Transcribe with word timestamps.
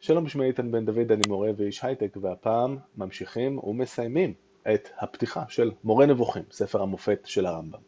שלום 0.00 0.28
שמי 0.28 0.44
איתן 0.44 0.70
בן 0.70 0.84
דוד, 0.84 1.12
אני 1.12 1.24
מורה 1.24 1.50
ואיש 1.56 1.84
הייטק, 1.84 2.16
והפעם 2.20 2.76
ממשיכים 2.96 3.58
ומסיימים 3.58 4.34
את 4.74 4.88
הפתיחה 4.98 5.42
של 5.48 5.70
מורה 5.84 6.06
נבוכים, 6.06 6.42
ספר 6.50 6.82
המופת 6.82 7.20
של 7.24 7.46
הרמב"ם. 7.46 7.78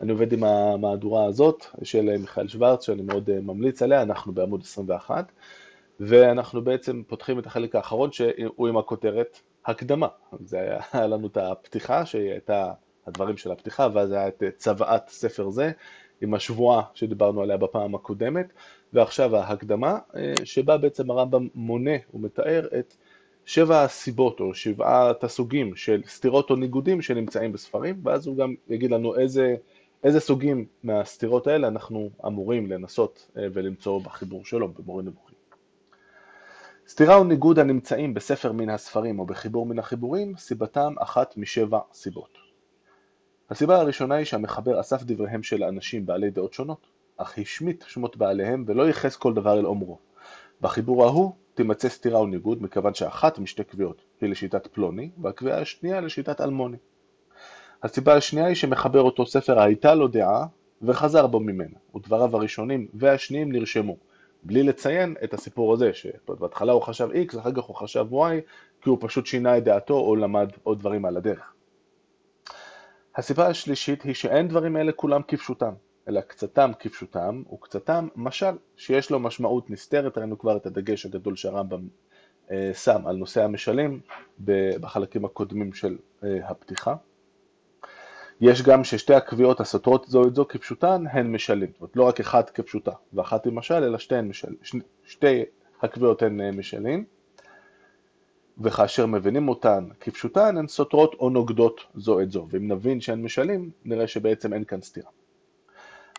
אני 0.00 0.12
עובד 0.12 0.32
עם 0.32 0.44
המהדורה 0.44 1.24
הזאת 1.24 1.64
של 1.82 2.16
מיכאל 2.16 2.48
שוורץ, 2.48 2.86
שאני 2.86 3.02
מאוד 3.02 3.30
אה, 3.30 3.40
ממליץ 3.40 3.82
עליה, 3.82 4.02
אנחנו 4.02 4.32
בעמוד 4.32 4.60
21, 4.60 5.32
ואנחנו 6.00 6.64
בעצם 6.64 7.02
פותחים 7.06 7.38
את 7.38 7.46
החלק 7.46 7.74
האחרון 7.74 8.12
שהוא 8.12 8.68
עם 8.68 8.76
הכותרת 8.76 9.40
הקדמה. 9.66 10.08
זה 10.44 10.78
היה 10.92 11.06
לנו 11.06 11.26
את 11.26 11.36
הפתיחה, 11.36 12.06
שהיא 12.06 12.30
הייתה 12.30 12.72
הדברים 13.06 13.36
של 13.36 13.52
הפתיחה, 13.52 13.88
ואז 13.94 14.12
היה 14.12 14.28
את 14.28 14.42
צוואת 14.56 15.08
ספר 15.08 15.50
זה, 15.50 15.70
עם 16.20 16.34
השבועה 16.34 16.82
שדיברנו 16.94 17.42
עליה 17.42 17.56
בפעם 17.56 17.94
הקודמת, 17.94 18.52
ועכשיו 18.92 19.36
ההקדמה, 19.36 19.98
אה, 20.16 20.34
שבה 20.44 20.78
בעצם 20.78 21.10
הרמב"ם 21.10 21.48
מונה 21.54 21.96
ומתאר 22.14 22.66
את 22.78 22.96
שבע 23.44 23.82
הסיבות 23.82 24.40
או 24.40 24.54
שבעת 24.54 25.24
הסוגים 25.24 25.76
של 25.76 26.02
סתירות 26.06 26.50
או 26.50 26.56
ניגודים 26.56 27.02
שנמצאים 27.02 27.52
בספרים, 27.52 28.00
ואז 28.04 28.26
הוא 28.26 28.36
גם 28.36 28.54
יגיד 28.68 28.90
לנו 28.90 29.18
איזה, 29.18 29.54
איזה 30.04 30.20
סוגים 30.20 30.66
מהסתירות 30.82 31.46
האלה 31.46 31.68
אנחנו 31.68 32.10
אמורים 32.26 32.66
לנסות 32.66 33.30
אה, 33.36 33.46
ולמצוא 33.52 34.00
בחיבור 34.00 34.44
שלו, 34.44 34.68
במורה 34.68 35.02
נבוכים. 35.02 35.38
סתירה 36.88 37.16
או 37.16 37.24
ניגוד 37.24 37.58
הנמצאים 37.58 38.14
בספר 38.14 38.52
מן 38.52 38.70
הספרים 38.70 39.18
או 39.18 39.26
בחיבור 39.26 39.66
מן 39.66 39.78
החיבורים, 39.78 40.36
סיבתם 40.36 40.94
אחת 40.98 41.36
משבע 41.36 41.78
סיבות. 41.92 42.38
הסיבה 43.50 43.76
הראשונה 43.76 44.14
היא 44.14 44.24
שהמחבר 44.24 44.80
אסף 44.80 45.02
דבריהם 45.02 45.42
של 45.42 45.64
אנשים 45.64 46.06
בעלי 46.06 46.30
דעות 46.30 46.52
שונות, 46.52 46.86
אך 47.18 47.38
השמיט 47.38 47.84
שמות 47.88 48.16
בעליהם 48.16 48.64
ולא 48.66 48.82
ייחס 48.82 49.16
כל 49.16 49.34
דבר 49.34 49.58
אל 49.58 49.66
אומרו. 49.66 49.98
בחיבור 50.60 51.04
ההוא 51.04 51.32
תימצא 51.54 51.88
סתירה 51.88 52.20
וניגוד 52.20 52.62
מכיוון 52.62 52.94
שאחת 52.94 53.38
משתי 53.38 53.64
קביעות 53.64 54.02
היא 54.20 54.30
לשיטת 54.30 54.66
פלוני 54.66 55.10
והקביעה 55.18 55.60
השנייה 55.60 56.00
לשיטת 56.00 56.40
אלמוני. 56.40 56.76
הסיבה 57.82 58.16
השנייה 58.16 58.46
היא 58.46 58.54
שמחבר 58.54 59.00
אותו 59.00 59.26
ספר 59.26 59.60
הייתה 59.60 59.94
לו 59.94 60.08
דעה 60.08 60.46
וחזר 60.82 61.26
בו 61.26 61.40
ממנה, 61.40 61.76
ודבריו 61.94 62.36
הראשונים 62.36 62.88
והשניים 62.94 63.52
נרשמו, 63.52 63.96
בלי 64.42 64.62
לציין 64.62 65.14
את 65.24 65.34
הסיפור 65.34 65.72
הזה, 65.72 65.90
שבהתחלה 65.94 66.72
הוא 66.72 66.82
חשב 66.82 67.08
X, 67.10 67.38
אחר 67.38 67.52
כך 67.52 67.62
הוא 67.62 67.76
חשב 67.76 68.06
Y, 68.12 68.50
כי 68.80 68.90
הוא 68.90 68.98
פשוט 69.00 69.26
שינה 69.26 69.58
את 69.58 69.64
דעתו 69.64 69.94
או 69.94 70.16
למד 70.16 70.48
עוד 70.62 70.80
דברים 70.80 71.04
על 71.04 71.16
הדרך. 71.16 71.52
הסיבה 73.16 73.46
השלישית 73.46 74.02
היא 74.02 74.14
שאין 74.14 74.48
דברים 74.48 74.76
אלה 74.76 74.92
כולם 74.92 75.20
כפשוטם, 75.28 75.72
אלא 76.08 76.20
קצתם 76.20 76.70
כפשוטם, 76.78 77.42
וקצתם 77.52 78.08
משל, 78.16 78.56
שיש 78.76 79.10
לו 79.10 79.20
משמעות 79.20 79.70
נסתרת, 79.70 80.18
ראינו 80.18 80.38
כבר 80.38 80.56
את 80.56 80.66
הדגש 80.66 81.06
הגדול 81.06 81.36
שהרמב"ם 81.36 81.88
אה, 82.50 82.70
שם 82.74 83.06
על 83.06 83.16
נושא 83.16 83.44
המשלים 83.44 84.00
בחלקים 84.80 85.24
הקודמים 85.24 85.72
של 85.72 85.96
אה, 86.24 86.48
הפתיחה. 86.48 86.94
יש 88.40 88.62
גם 88.62 88.84
ששתי 88.84 89.14
הקביעות 89.14 89.60
הסותרות 89.60 90.06
זו 90.08 90.22
את 90.28 90.34
זו 90.34 90.48
כפשוטן 90.48 91.04
הן 91.10 91.32
משלים, 91.32 91.70
זאת 91.72 91.80
אומרת 91.80 91.96
לא 91.96 92.08
רק 92.08 92.20
אחת 92.20 92.50
כפשוטה 92.50 92.92
ואחת 93.12 93.44
היא 93.44 93.52
משל, 93.52 93.74
אלא 93.74 93.98
שתיהן 93.98 94.28
משל, 94.28 94.54
שתי 95.04 95.44
הקביעות 95.82 96.22
הן 96.22 96.40
אה, 96.40 96.50
משלים. 96.50 97.04
וכאשר 98.60 99.06
מבינים 99.06 99.48
אותן 99.48 99.88
כפשוטן, 100.00 100.56
הן 100.56 100.66
סותרות 100.66 101.14
או 101.14 101.30
נוגדות 101.30 101.80
זו 101.94 102.20
את 102.20 102.30
זו, 102.30 102.46
ואם 102.50 102.72
נבין 102.72 103.00
שהן 103.00 103.22
משלים, 103.22 103.70
נראה 103.84 104.06
שבעצם 104.06 104.52
אין 104.52 104.64
כאן 104.64 104.80
סתירה. 104.80 105.10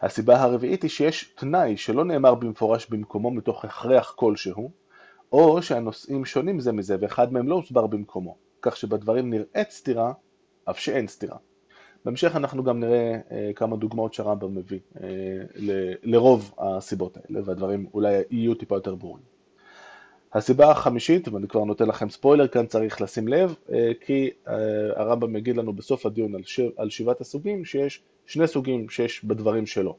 הסיבה 0.02 0.42
הרביעית 0.42 0.83
היא 0.83 0.89
שיש 0.89 1.23
תנאי 1.23 1.78
שלא 1.78 2.05
נאמר 2.05 2.36
במפורש 2.36 2.89
במקומו 2.89 3.31
מתוך 3.31 3.66
הכרח 3.66 4.14
כלשהו, 4.16 4.72
או 5.31 5.61
שהנושאים 5.61 6.25
שונים 6.25 6.59
זה 6.59 6.72
מזה 6.72 6.97
ואחד 7.00 7.33
מהם 7.33 7.47
לא 7.47 7.55
הוסבר 7.55 7.88
במקומו, 7.88 8.36
כך 8.61 8.77
שבדברים 8.77 9.30
נראית 9.30 9.70
סתירה, 9.70 10.14
אף 10.70 10.80
שאין 10.80 11.08
סתירה. 11.08 11.38
בהמשך 12.05 12.36
אנחנו 12.36 12.64
גם 12.64 12.80
נראה 12.80 13.20
אה, 13.32 13.52
כמה 13.55 13.77
דוגמאות 13.77 14.14
שהרמב"ם 14.14 14.55
מביא 14.55 14.80
אה, 15.04 15.08
ל, 15.55 15.71
לרוב 16.04 16.54
הסיבות 16.58 17.17
האלה, 17.17 17.39
והדברים 17.45 17.87
אולי 17.93 18.21
יהיו 18.30 18.55
טיפה 18.55 18.76
יותר 18.76 18.95
ברורים. 18.95 19.39
הסיבה 20.34 20.72
החמישית, 20.72 21.28
ואני 21.28 21.48
כבר 21.48 21.64
נותן 21.64 21.86
לכם 21.86 22.10
ספוילר, 22.10 22.48
כאן 22.48 22.66
צריך 22.66 23.02
לשים 23.02 23.28
לב, 23.28 23.56
אה, 23.72 23.92
כי 24.06 24.30
אה, 24.48 24.54
הרמב"ם 24.95 25.36
יגיד 25.36 25.58
לנו 25.58 25.73
בסוף 25.73 26.06
הדיון 26.06 26.36
על, 26.36 26.44
ש... 26.44 26.60
על 26.78 26.90
שבעת 26.90 27.22
הסוגים, 27.22 27.66
שיש 27.66 28.02
שני 28.26 28.48
סוגים 28.48 28.90
שיש 28.90 29.26
בדברים 29.26 29.66
שלו. 29.66 29.98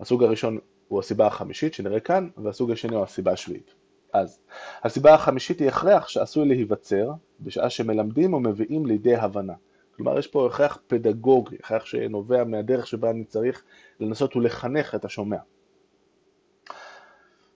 הסוג 0.00 0.24
הראשון 0.24 0.58
הוא 0.88 1.00
הסיבה 1.00 1.26
החמישית 1.26 1.74
שנראה 1.74 2.00
כאן, 2.00 2.28
והסוג 2.36 2.70
השני 2.70 2.94
הוא 2.94 3.04
הסיבה 3.04 3.32
השביעית. 3.32 3.74
אז, 4.12 4.38
הסיבה 4.82 5.14
החמישית 5.14 5.58
היא 5.58 5.68
הכרח 5.68 6.08
שעשוי 6.08 6.48
להיווצר 6.48 7.10
בשעה 7.40 7.70
שמלמדים 7.70 8.34
או 8.34 8.40
מביאים 8.40 8.86
לידי 8.86 9.16
הבנה. 9.16 9.54
כלומר, 9.96 10.18
יש 10.18 10.26
פה 10.26 10.46
הכרח 10.46 10.78
פדגוגי, 10.86 11.56
הכרח 11.56 11.84
שנובע 11.84 12.44
מהדרך 12.44 12.86
שבה 12.86 13.10
אני 13.10 13.24
צריך 13.24 13.62
לנסות 14.00 14.36
ולחנך 14.36 14.94
את 14.94 15.04
השומע. 15.04 15.38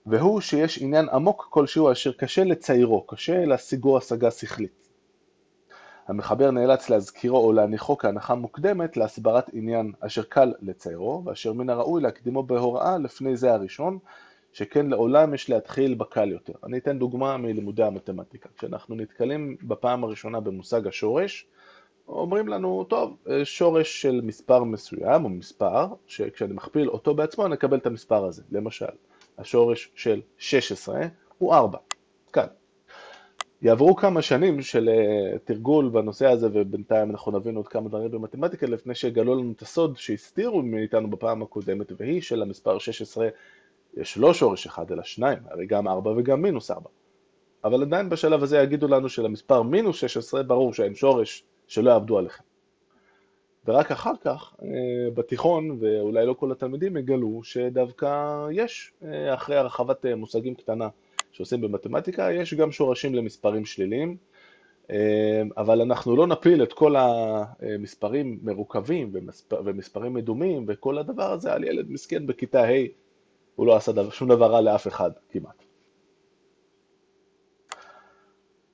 והוא 0.05 0.41
שיש 0.41 0.81
עניין 0.81 1.09
עמוק 1.09 1.47
כלשהו 1.49 1.91
אשר 1.91 2.11
קשה 2.11 2.43
לציירו, 2.43 3.01
קשה 3.07 3.45
להשיגו 3.45 3.97
השגה 3.97 4.31
שכלית. 4.31 4.89
המחבר 6.07 6.51
נאלץ 6.51 6.89
להזכירו 6.89 7.37
או 7.37 7.53
להניחו 7.53 7.97
כהנחה 7.97 8.35
מוקדמת 8.35 8.97
להסברת 8.97 9.49
עניין 9.53 9.91
אשר 9.99 10.23
קל 10.23 10.53
לציירו, 10.61 11.23
ואשר 11.25 11.53
מן 11.53 11.69
הראוי 11.69 12.01
להקדימו 12.01 12.43
בהוראה 12.43 12.97
לפני 12.97 13.37
זה 13.37 13.53
הראשון, 13.53 13.99
שכן 14.53 14.85
לעולם 14.85 15.33
יש 15.33 15.49
להתחיל 15.49 15.93
בקל 15.93 16.31
יותר. 16.31 16.53
אני 16.63 16.77
אתן 16.77 16.99
דוגמה 16.99 17.37
מלימודי 17.37 17.83
המתמטיקה. 17.83 18.49
כשאנחנו 18.57 18.95
נתקלים 18.95 19.57
בפעם 19.63 20.03
הראשונה 20.03 20.39
במושג 20.39 20.87
השורש, 20.87 21.47
אומרים 22.07 22.47
לנו, 22.47 22.83
טוב, 22.83 23.17
שורש 23.43 24.01
של 24.01 24.21
מספר 24.23 24.63
מסוים, 24.63 25.25
או 25.25 25.29
מספר, 25.29 25.87
שכשאני 26.07 26.53
מכפיל 26.53 26.89
אותו 26.89 27.15
בעצמו, 27.15 27.45
אני 27.45 27.55
אקבל 27.55 27.77
את 27.77 27.85
המספר 27.85 28.25
הזה, 28.25 28.43
למשל. 28.51 28.85
השורש 29.37 29.91
של 29.95 30.21
16 30.37 31.01
הוא 31.37 31.53
4. 31.53 31.77
כאן. 32.33 32.47
יעברו 33.61 33.95
כמה 33.95 34.21
שנים 34.21 34.61
של 34.61 34.89
אה, 34.89 35.37
תרגול 35.43 35.89
בנושא 35.89 36.27
הזה, 36.27 36.47
ובינתיים 36.53 37.11
אנחנו 37.11 37.31
נבין 37.31 37.55
עוד 37.55 37.67
כמה 37.67 37.89
דברים 37.89 38.11
במתמטיקה, 38.11 38.67
לפני 38.67 38.95
שיגלו 38.95 39.35
לנו 39.35 39.51
את 39.51 39.61
הסוד 39.61 39.97
שהסתירו 39.97 40.61
מאיתנו 40.61 41.09
בפעם 41.09 41.41
הקודמת, 41.41 41.91
והיא 41.97 42.21
של 42.21 42.41
המספר 42.41 42.77
16 42.77 43.27
יש 43.97 44.17
לא 44.17 44.33
שורש 44.33 44.65
אחד 44.65 44.91
אלא 44.91 45.03
שניים, 45.03 45.39
הרי 45.49 45.65
גם 45.65 45.87
4 45.87 46.11
וגם 46.17 46.41
מינוס 46.41 46.71
4. 46.71 46.89
אבל 47.63 47.81
עדיין 47.81 48.09
בשלב 48.09 48.43
הזה 48.43 48.57
יגידו 48.57 48.87
לנו 48.87 49.09
שלמספר 49.09 49.61
מינוס 49.61 49.95
16 49.95 50.43
ברור 50.43 50.73
שאין 50.73 50.95
שורש 50.95 51.43
שלא 51.67 51.91
יעבדו 51.91 52.17
עליכם. 52.17 52.43
ורק 53.65 53.91
אחר 53.91 54.13
כך, 54.21 54.53
אה, 54.63 54.67
בתיכון, 55.13 55.77
ואולי 55.79 56.25
לא 56.25 56.33
כל 56.33 56.51
התלמידים 56.51 56.97
יגלו 56.97 57.43
שדווקא 57.43 58.47
יש, 58.51 58.91
אה, 59.03 59.33
אחרי 59.33 59.55
הרחבת 59.55 60.05
אה, 60.05 60.15
מושגים 60.15 60.55
קטנה 60.55 60.87
שעושים 61.31 61.61
במתמטיקה, 61.61 62.31
יש 62.31 62.53
גם 62.53 62.71
שורשים 62.71 63.15
למספרים 63.15 63.65
שליליים, 63.65 64.17
אבל 65.57 65.81
אנחנו 65.81 66.15
לא 66.15 66.27
נפיל 66.27 66.63
את 66.63 66.73
כל 66.73 66.95
המספרים 66.97 68.39
מרוכבים 68.43 69.09
ומספר, 69.13 69.61
ומספרים 69.65 70.13
מדומים 70.13 70.65
וכל 70.67 70.97
הדבר 70.97 71.31
הזה 71.31 71.53
על 71.53 71.63
ילד 71.63 71.91
מסכן 71.91 72.27
בכיתה 72.27 72.63
ה', 72.63 72.87
הוא 73.55 73.67
לא 73.67 73.75
עשה 73.75 73.91
שום 74.11 74.29
דבר 74.29 74.51
רע 74.51 74.61
לאף 74.61 74.87
אחד 74.87 75.11
כמעט. 75.31 75.62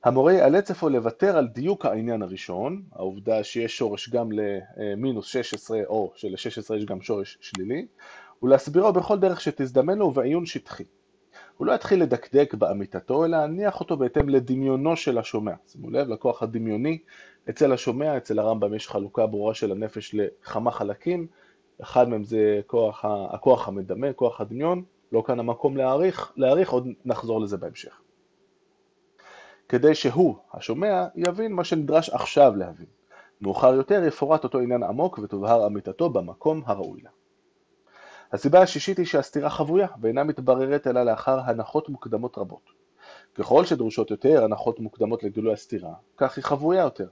המורה 0.04 0.34
ייאלץ 0.34 0.72
אפוא 0.72 0.90
לוותר 0.90 1.38
על 1.38 1.48
דיוק 1.48 1.86
העניין 1.86 2.22
הראשון, 2.22 2.84
העובדה 2.92 3.44
שיש 3.44 3.78
שורש 3.78 4.10
גם 4.10 4.30
למינוס 4.32 5.26
16 5.26 5.80
או 5.88 6.12
של-16 6.16 6.76
יש 6.76 6.86
גם 6.86 7.02
שורש 7.02 7.38
שלילי, 7.42 7.88
ולהסבירו 8.44 8.94
בכל 8.94 9.20
דרך 9.20 9.42
שתזדמן 9.42 9.98
לו 9.98 10.06
ובעיון 10.06 10.46
שטחי. 10.46 10.84
הוא 11.58 11.68
לא 11.68 11.72
יתחיל 11.72 12.02
לדקדק 12.02 12.54
באמיתתו, 12.54 13.26
אלא 13.26 13.38
להניח 13.38 13.80
אותו 13.80 13.98
בהתאם 13.98 14.30
לדמיונו 14.30 14.96
של 14.96 15.18
השומע. 15.18 15.54
שימו 15.68 15.90
לב, 15.90 16.08
לכוח 16.08 16.44
הדמיוני, 16.44 16.98
אצל 17.50 17.74
השומע, 17.74 18.18
אצל 18.18 18.40
הרמב"ם 18.40 18.74
יש 18.74 18.88
חלוקה 18.88 19.28
ברורה 19.28 19.54
של 19.54 19.72
הנפש 19.72 20.16
לכמה 20.16 20.72
חלקים, 20.72 21.28
אחד 21.82 22.10
מהם 22.10 22.24
זה 22.24 22.62
כוח, 22.68 23.06
הכוח 23.06 23.68
המדמה, 23.68 24.14
כוח 24.14 24.42
הדמיון, 24.42 24.84
לא 25.12 25.24
כאן 25.28 25.40
המקום 25.40 25.78
להעריך, 25.78 26.34
להעריך, 26.38 26.70
עוד 26.70 26.88
נחזור 27.06 27.42
לזה 27.42 27.58
בהמשך. 27.58 28.02
כדי 29.70 29.96
שהוא, 29.96 30.36
השומע, 30.54 31.08
יבין 31.16 31.54
מה 31.54 31.64
שנדרש 31.64 32.10
עכשיו 32.10 32.56
להבין. 32.56 32.86
מאוחר 33.42 33.74
יותר 33.74 34.04
יפורט 34.04 34.44
אותו 34.44 34.60
עניין 34.60 34.84
עמוק 34.84 35.20
ותובהר 35.24 35.68
אמיתתו 35.68 36.10
במקום 36.10 36.62
הראוי 36.66 37.02
לה. 37.02 37.10
הסיבה 38.32 38.62
השישית 38.62 38.98
היא 38.98 39.06
שהסתירה 39.06 39.50
חבויה 39.50 39.88
ואינה 40.02 40.24
מתבררת 40.24 40.88
אלא 40.88 41.04
לאחר 41.04 41.40
הנחות 41.40 41.90
מוקדמות 41.90 42.38
רבות. 42.38 42.70
ככל 43.36 43.66
שדרושות 43.66 44.12
יותר 44.12 44.44
הנחות 44.44 44.80
מוקדמות 44.80 45.24
לגילוי 45.24 45.54
הסתירה, 45.54 45.94
כך 46.18 46.38
היא 46.38 46.44
חבויה 46.44 46.84
יותר. 46.84 47.08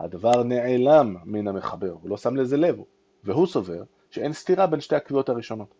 הדבר 0.00 0.42
נעלם 0.42 1.16
מן 1.24 1.48
המחבר, 1.48 1.90
הוא 1.90 2.10
לא 2.10 2.16
שם 2.16 2.36
לזה 2.36 2.56
לב, 2.56 2.78
והוא 3.24 3.46
סובר 3.46 3.82
שאין 4.10 4.32
סתירה 4.32 4.66
בין 4.66 4.80
שתי 4.80 4.96
הקביעות 4.96 5.28
הראשונות. 5.28 5.74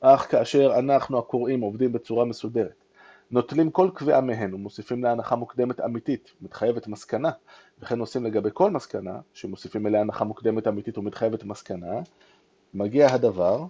אך 0.00 0.30
כאשר 0.30 0.78
אנחנו 0.78 1.18
הקוראים 1.18 1.60
עובדים 1.60 1.92
בצורה 1.92 2.24
מסודרת, 2.24 2.83
נוטלים 3.30 3.70
כל 3.70 3.90
קביעה 3.94 4.20
מהן 4.20 4.54
ומוסיפים 4.54 5.04
להנחה 5.04 5.36
מוקדמת 5.36 5.80
אמיתית, 5.80 6.32
מתחייבת 6.40 6.86
מסקנה, 6.86 7.30
וכן 7.78 8.00
עושים 8.00 8.24
לגבי 8.24 8.50
כל 8.52 8.70
מסקנה, 8.70 9.20
שמוסיפים 9.32 9.86
אליה 9.86 10.00
הנחה 10.00 10.24
מוקדמת 10.24 10.66
אמיתית 10.66 10.98
ומתחייבת 10.98 11.44
מסקנה, 11.44 12.00
מגיע 12.74 13.10
הדבר 13.10 13.64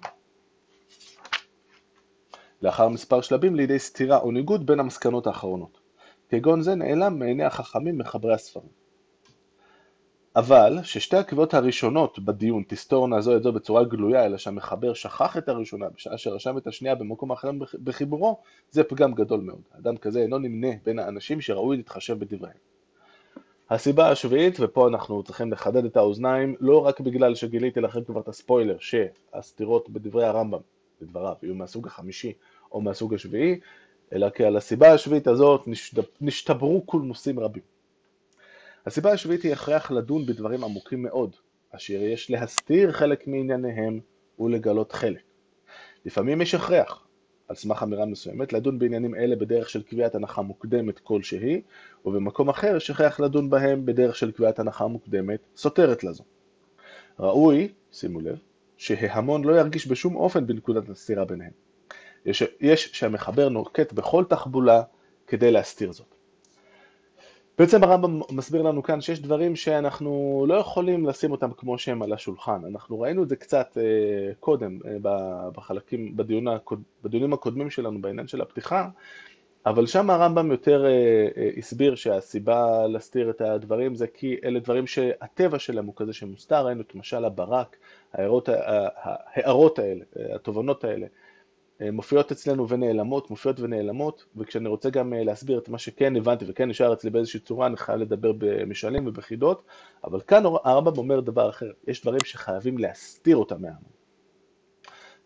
לאחר 2.62 2.88
מספר 2.88 3.20
שלבים 3.20 3.54
לידי 3.54 3.78
סתירה 3.78 4.18
או 4.18 4.30
ניגוד 4.30 4.66
בין 4.66 4.80
המסקנות 4.80 5.26
האחרונות. 5.26 5.80
כגון 6.28 6.62
זה 6.62 6.74
נעלם 6.74 7.18
מעיני 7.18 7.44
החכמים 7.44 7.98
מחברי 7.98 8.34
הספרים. 8.34 8.83
אבל 10.36 10.78
ששתי 10.82 11.16
הקביעות 11.16 11.54
הראשונות 11.54 12.18
בדיון 12.18 12.62
תסתורנה 12.68 13.20
זו 13.20 13.36
את 13.36 13.42
זו 13.42 13.52
בצורה 13.52 13.84
גלויה, 13.84 14.26
אלא 14.26 14.38
שהמחבר 14.38 14.94
שכח 14.94 15.36
את 15.36 15.48
הראשונה 15.48 15.88
בשעה 15.88 16.18
שרשם 16.18 16.58
את 16.58 16.66
השנייה 16.66 16.94
במקום 16.94 17.32
אחר 17.32 17.50
בחיבורו, 17.84 18.40
זה 18.70 18.84
פגם 18.84 19.14
גדול 19.14 19.40
מאוד. 19.40 19.60
אדם 19.78 19.96
כזה 19.96 20.20
אינו 20.20 20.38
נמנה 20.38 20.68
בין 20.84 20.98
האנשים 20.98 21.40
שראוי 21.40 21.76
להתחשב 21.76 22.18
בדבריהם. 22.18 22.56
הסיבה 23.70 24.10
השביעית, 24.10 24.56
ופה 24.60 24.88
אנחנו 24.88 25.22
צריכים 25.22 25.52
לחדד 25.52 25.84
את 25.84 25.96
האוזניים, 25.96 26.56
לא 26.60 26.86
רק 26.86 27.00
בגלל 27.00 27.34
שגיליתי 27.34 27.80
לכם 27.80 28.04
כבר 28.04 28.20
את 28.20 28.28
הספוילר 28.28 28.76
שהסתירות 28.78 29.90
בדברי 29.90 30.24
הרמב"ם, 30.24 30.60
בדבריו, 31.00 31.34
יהיו 31.42 31.54
מהסוג 31.54 31.86
החמישי 31.86 32.32
או 32.72 32.80
מהסוג 32.80 33.14
השביעי, 33.14 33.60
אלא 34.12 34.30
כי 34.30 34.44
על 34.44 34.56
הסיבה 34.56 34.92
השביעית 34.92 35.26
הזאת 35.26 35.68
נשתברו 36.20 36.82
קולמוסים 36.82 37.40
רבים. 37.40 37.73
הסיבה 38.86 39.12
השביעית 39.12 39.42
היא 39.42 39.52
הכרח 39.52 39.90
לדון 39.90 40.26
בדברים 40.26 40.64
עמוקים 40.64 41.02
מאוד, 41.02 41.36
אשר 41.70 41.94
יש 41.94 42.30
להסתיר 42.30 42.92
חלק 42.92 43.26
מענייניהם 43.26 44.00
ולגלות 44.38 44.92
חלק. 44.92 45.22
לפעמים 46.04 46.40
יש 46.40 46.54
הכרח, 46.54 47.06
על 47.48 47.56
סמך 47.56 47.82
אמירה 47.82 48.06
מסוימת, 48.06 48.52
לדון 48.52 48.78
בעניינים 48.78 49.14
אלה 49.14 49.36
בדרך 49.36 49.70
של 49.70 49.82
קביעת 49.82 50.14
הנחה 50.14 50.42
מוקדמת 50.42 50.98
כלשהי, 50.98 51.62
ובמקום 52.04 52.48
אחר 52.48 52.76
יש 52.76 52.90
הכרח 52.90 53.20
לדון 53.20 53.50
בהם 53.50 53.86
בדרך 53.86 54.16
של 54.16 54.30
קביעת 54.30 54.58
הנחה 54.58 54.86
מוקדמת 54.86 55.40
סותרת 55.56 56.04
לזו. 56.04 56.24
ראוי, 57.18 57.72
שימו 57.92 58.20
לב, 58.20 58.38
שההמון 58.76 59.44
לא 59.44 59.58
ירגיש 59.58 59.88
בשום 59.88 60.16
אופן 60.16 60.46
בנקודת 60.46 60.88
הסתירה 60.88 61.24
ביניהם. 61.24 61.52
יש, 62.26 62.42
יש 62.60 62.90
שהמחבר 62.92 63.48
נוקט 63.48 63.92
בכל 63.92 64.24
תחבולה 64.24 64.82
כדי 65.26 65.50
להסתיר 65.50 65.92
זאת. 65.92 66.14
בעצם 67.58 67.84
הרמב"ם 67.84 68.20
מסביר 68.30 68.62
לנו 68.62 68.82
כאן 68.82 69.00
שיש 69.00 69.20
דברים 69.20 69.56
שאנחנו 69.56 70.44
לא 70.48 70.54
יכולים 70.54 71.06
לשים 71.06 71.32
אותם 71.32 71.50
כמו 71.56 71.78
שהם 71.78 72.02
על 72.02 72.12
השולחן. 72.12 72.60
אנחנו 72.70 73.00
ראינו 73.00 73.22
את 73.22 73.28
זה 73.28 73.36
קצת 73.36 73.78
אה, 73.80 74.32
קודם, 74.40 74.78
אה, 74.86 75.50
בחלקים, 75.50 76.16
בדיון 76.16 76.48
הקוד, 76.48 76.82
בדיונים 77.04 77.32
הקודמים 77.32 77.70
שלנו 77.70 78.00
בעניין 78.00 78.26
של 78.26 78.40
הפתיחה, 78.40 78.88
אבל 79.66 79.86
שם 79.86 80.10
הרמב"ם 80.10 80.50
יותר 80.50 80.84
אה, 80.86 80.90
אה, 81.36 81.50
הסביר 81.56 81.94
שהסיבה 81.94 82.86
להסתיר 82.86 83.30
את 83.30 83.40
הדברים 83.40 83.94
זה 83.94 84.06
כי 84.06 84.36
אלה 84.44 84.60
דברים 84.60 84.86
שהטבע 84.86 85.58
שלהם 85.58 85.86
הוא 85.86 85.94
כזה 85.96 86.12
שמוסתר, 86.12 86.66
ראינו 86.66 86.80
את 86.80 86.94
משל 86.94 87.24
הברק, 87.24 87.76
ההערות, 88.12 88.48
ההערות 88.52 89.78
האלה, 89.78 90.04
התובנות 90.34 90.84
האלה. 90.84 91.06
אה, 91.80 91.90
מופיעות 91.90 92.32
אצלנו 92.32 92.68
ונעלמות, 92.68 93.30
מופיעות 93.30 93.60
ונעלמות, 93.60 94.24
וכשאני 94.36 94.68
רוצה 94.68 94.90
גם 94.90 95.14
אה, 95.14 95.24
להסביר 95.24 95.58
את 95.58 95.68
מה 95.68 95.78
שכן 95.78 96.16
הבנתי 96.16 96.44
וכן 96.48 96.68
נשאר 96.68 96.92
אצלי 96.92 97.10
באיזושהי 97.10 97.40
צורה, 97.40 97.66
אני 97.66 97.76
חייב 97.76 98.00
לדבר 98.00 98.32
במשלים 98.38 99.06
ובחידות, 99.06 99.62
אבל 100.04 100.20
כאן 100.20 100.42
הרמב"ם 100.64 100.98
אומר 100.98 101.20
דבר 101.20 101.50
אחר, 101.50 101.70
יש 101.86 102.02
דברים 102.02 102.20
שחייבים 102.24 102.78
להסתיר 102.78 103.36
אותם 103.36 103.62
מהעם. 103.62 103.94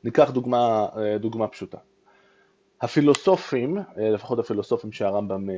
ניקח 0.05 0.31
דוגמה, 0.31 0.87
אה, 0.97 1.19
דוגמה 1.19 1.49
פשוטה. 1.49 1.79
הפילוסופים, 2.81 3.79
לפחות 3.97 4.39
הפילוסופים 4.39 4.93
שהרמב"ם 4.93 5.49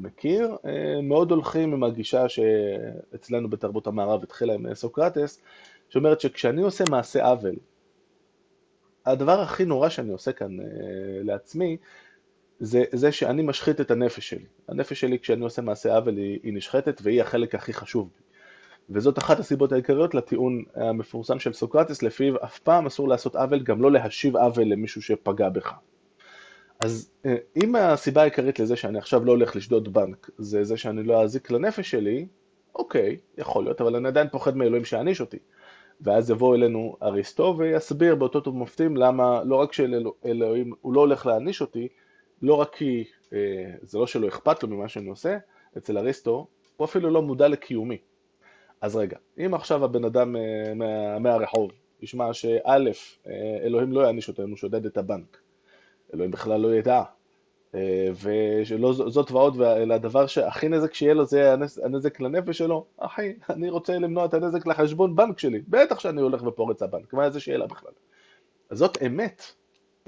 מכיר, 0.00 0.56
מאוד 1.02 1.30
הולכים 1.30 1.72
עם 1.72 1.84
הגישה 1.84 2.28
שאצלנו 2.28 3.50
בתרבות 3.50 3.86
המערב 3.86 4.22
התחילה 4.22 4.54
עם 4.54 4.74
סוקרטס, 4.74 5.40
שאומרת 5.88 6.20
שכשאני 6.20 6.62
עושה 6.62 6.84
מעשה 6.90 7.26
עוול, 7.26 7.54
הדבר 9.06 9.40
הכי 9.40 9.64
נורא 9.64 9.88
שאני 9.88 10.12
עושה 10.12 10.32
כאן 10.32 10.60
uh, 10.60 10.62
לעצמי, 11.24 11.76
זה, 12.60 12.84
זה 12.92 13.12
שאני 13.12 13.42
משחית 13.42 13.80
את 13.80 13.90
הנפש 13.90 14.30
שלי. 14.30 14.44
הנפש 14.68 15.00
שלי 15.00 15.18
כשאני 15.18 15.44
עושה 15.44 15.62
מעשה 15.62 15.96
עוול 15.96 16.16
היא, 16.16 16.38
היא 16.42 16.52
נשחטת 16.54 17.00
והיא 17.02 17.22
החלק 17.22 17.54
הכי 17.54 17.72
חשוב 17.72 18.10
בי. 18.16 18.22
וזאת 18.90 19.18
אחת 19.18 19.38
הסיבות 19.38 19.72
העיקריות 19.72 20.14
לטיעון 20.14 20.64
המפורסם 20.74 21.38
של 21.38 21.52
סוקרטס, 21.52 22.02
לפיו 22.02 22.44
אף 22.44 22.58
פעם 22.58 22.86
אסור 22.86 23.08
לעשות 23.08 23.36
עוול, 23.36 23.62
גם 23.62 23.82
לא 23.82 23.92
להשיב 23.92 24.36
עוול 24.36 24.64
למישהו 24.64 25.02
שפגע 25.02 25.48
בך. 25.48 25.72
אז 26.84 27.10
אה, 27.26 27.36
אם 27.64 27.76
הסיבה 27.76 28.20
העיקרית 28.20 28.58
לזה 28.58 28.76
שאני 28.76 28.98
עכשיו 28.98 29.24
לא 29.24 29.32
הולך 29.32 29.56
לשדוד 29.56 29.92
בנק, 29.92 30.30
זה 30.38 30.64
זה 30.64 30.76
שאני 30.76 31.02
לא 31.02 31.22
אזיק 31.22 31.50
לנפש 31.50 31.90
שלי, 31.90 32.26
אוקיי, 32.74 33.16
יכול 33.38 33.64
להיות, 33.64 33.80
אבל 33.80 33.96
אני 33.96 34.08
עדיין 34.08 34.28
פוחד 34.28 34.56
מאלוהים 34.56 34.84
שיעניש 34.84 35.20
אותי. 35.20 35.38
ואז 36.00 36.30
יבוא 36.30 36.56
אלינו 36.56 36.96
אריסטו 37.02 37.54
ויסביר 37.58 38.14
באותות 38.14 38.48
ומופתים 38.48 38.96
למה 38.96 39.44
לא 39.44 39.56
רק 39.56 39.72
שאלוהים, 39.72 40.72
הוא 40.80 40.94
לא 40.94 41.00
הולך 41.00 41.26
להעניש 41.26 41.60
אותי, 41.60 41.88
לא 42.42 42.54
רק 42.54 42.74
כי 42.74 43.04
אה, 43.32 43.72
זה 43.82 43.98
לא 43.98 44.06
שלא 44.06 44.28
אכפת 44.28 44.62
לו 44.62 44.68
ממה 44.68 44.88
שאני 44.88 45.08
עושה, 45.08 45.38
אצל 45.78 45.98
אריסטו 45.98 46.46
הוא 46.76 46.84
אפילו 46.84 47.10
לא 47.10 47.22
מודע 47.22 47.48
לקיומי. 47.48 47.98
אז 48.80 48.96
רגע, 48.96 49.16
אם 49.38 49.54
עכשיו 49.54 49.84
הבן 49.84 50.04
אדם 50.04 50.36
אה, 50.36 50.74
מה, 50.74 51.18
מהרחוב 51.18 51.70
ישמע 52.02 52.32
שא', 52.32 52.58
אה, 53.26 53.58
אלוהים 53.62 53.92
לא 53.92 54.00
יעניש 54.00 54.28
אותנו, 54.28 54.56
שודד 54.56 54.86
את 54.86 54.98
הבנק, 54.98 55.40
אלוהים 56.14 56.30
בכלל 56.30 56.60
לא 56.60 56.74
ידע, 56.74 57.02
אה, 57.74 58.08
וזאת 58.12 59.30
ועוד, 59.30 59.56
והדבר 59.56 60.26
שהכי 60.26 60.68
נזק 60.68 60.94
שיהיה 60.94 61.14
לו 61.14 61.26
זה 61.26 61.54
הנזק 61.84 62.20
לנפש 62.20 62.58
שלו, 62.58 62.86
אחי, 62.96 63.32
אני 63.50 63.70
רוצה 63.70 63.98
למנוע 63.98 64.24
את 64.24 64.34
הנזק 64.34 64.66
לחשבון 64.66 65.16
בנק 65.16 65.38
שלי, 65.38 65.62
בטח 65.68 66.00
שאני 66.00 66.20
הולך 66.20 66.42
ופורץ 66.46 66.82
הבנק, 66.82 67.12
מה 67.12 67.24
איזה 67.24 67.40
שאלה 67.40 67.66
בכלל. 67.66 67.92
אז 68.70 68.78
זאת 68.78 69.02
אמת, 69.06 69.42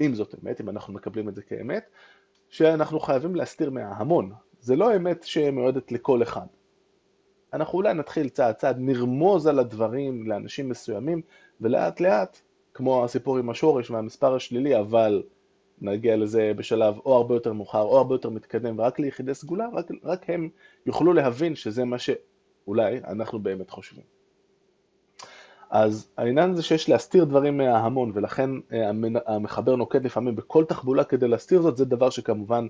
אם 0.01 0.13
זאת 0.13 0.35
אמת, 0.43 0.61
אם 0.61 0.69
אנחנו 0.69 0.93
מקבלים 0.93 1.29
את 1.29 1.35
זה 1.35 1.41
כאמת, 1.41 1.89
שאנחנו 2.49 2.99
חייבים 2.99 3.35
להסתיר 3.35 3.69
מההמון, 3.69 4.31
זה 4.59 4.75
לא 4.75 4.95
אמת 4.95 5.23
שמיועדת 5.23 5.91
לכל 5.91 6.23
אחד. 6.23 6.45
אנחנו 7.53 7.77
אולי 7.77 7.93
נתחיל 7.93 8.29
צעד 8.29 8.55
צעד, 8.55 8.75
נרמוז 8.79 9.47
על 9.47 9.59
הדברים 9.59 10.27
לאנשים 10.27 10.69
מסוימים, 10.69 11.21
ולאט 11.61 11.99
לאט, 11.99 12.39
כמו 12.73 13.03
הסיפור 13.03 13.37
עם 13.37 13.49
השורש 13.49 13.91
והמספר 13.91 14.35
השלילי, 14.35 14.79
אבל 14.79 15.23
נגיע 15.81 16.15
לזה 16.15 16.51
בשלב 16.55 16.95
או 17.05 17.15
הרבה 17.15 17.35
יותר 17.35 17.53
מאוחר 17.53 17.81
או 17.81 17.97
הרבה 17.97 18.15
יותר 18.15 18.29
מתקדם, 18.29 18.79
ורק 18.79 18.99
ליחידי 18.99 19.33
סגולה, 19.33 19.67
רק, 19.73 19.87
רק 20.03 20.29
הם 20.29 20.49
יוכלו 20.85 21.13
להבין 21.13 21.55
שזה 21.55 21.85
מה 21.85 21.97
שאולי 21.97 22.99
אנחנו 23.07 23.39
באמת 23.39 23.69
חושבים. 23.69 24.03
אז 25.73 26.07
העניין 26.17 26.55
זה 26.55 26.63
שיש 26.63 26.89
להסתיר 26.89 27.23
דברים 27.23 27.57
מההמון, 27.57 28.11
ולכן 28.13 28.49
אה, 28.73 28.89
המחבר 29.25 29.75
נוקט 29.75 30.03
לפעמים 30.03 30.35
בכל 30.35 30.65
תחבולה 30.65 31.03
כדי 31.03 31.27
להסתיר 31.27 31.61
זאת, 31.61 31.77
זה 31.77 31.85
דבר 31.85 32.09
שכמובן 32.09 32.67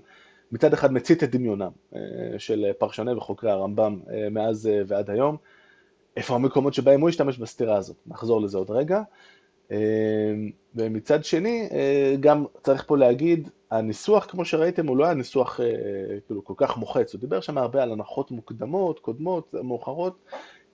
מצד 0.52 0.72
אחד 0.72 0.92
מצית 0.92 1.24
את 1.24 1.30
דמיונם 1.30 1.70
אה, 1.94 2.00
של 2.38 2.72
פרשני 2.78 3.12
וחוקרי 3.12 3.50
הרמב"ם 3.50 4.00
אה, 4.10 4.28
מאז 4.30 4.68
ועד 4.86 5.10
היום. 5.10 5.36
איפה 6.16 6.34
המקומות 6.34 6.74
שבהם 6.74 7.00
הוא 7.00 7.08
השתמש 7.08 7.38
בסתירה 7.38 7.76
הזאת? 7.76 7.96
נחזור 8.06 8.40
לזה 8.40 8.58
עוד 8.58 8.70
רגע. 8.70 9.02
אמ, 9.70 9.76
ומצד 10.74 11.24
שני, 11.24 11.68
אה, 11.72 12.14
גם 12.20 12.44
צריך 12.62 12.84
פה 12.86 12.96
להגיד, 12.96 13.48
הניסוח, 13.70 14.24
כמו 14.24 14.44
שראיתם, 14.44 14.86
הוא 14.86 14.96
לא 14.96 15.04
היה 15.04 15.14
ניסוח 15.14 15.60
אה, 15.60 15.66
כאילו 16.26 16.44
כל 16.44 16.54
כך 16.56 16.76
מוחץ, 16.76 17.12
הוא 17.12 17.20
דיבר 17.20 17.40
שם 17.40 17.58
הרבה 17.58 17.82
על 17.82 17.92
הנחות 17.92 18.30
מוקדמות, 18.30 19.00
קודמות, 19.00 19.54
מאוחרות, 19.62 20.18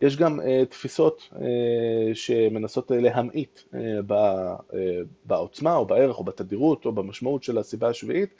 יש 0.02 0.16
גם 0.16 0.40
uh, 0.40 0.42
תפיסות 0.70 1.28
שמנסות 2.14 2.90
להמעיט 2.90 3.60
בעוצמה 5.24 5.76
או 5.76 5.86
בערך 5.86 6.18
או 6.18 6.24
בתדירות 6.24 6.86
או 6.86 6.92
במשמעות 6.92 7.42
של 7.42 7.58
הסיבה 7.58 7.88
השביעית. 7.88 8.34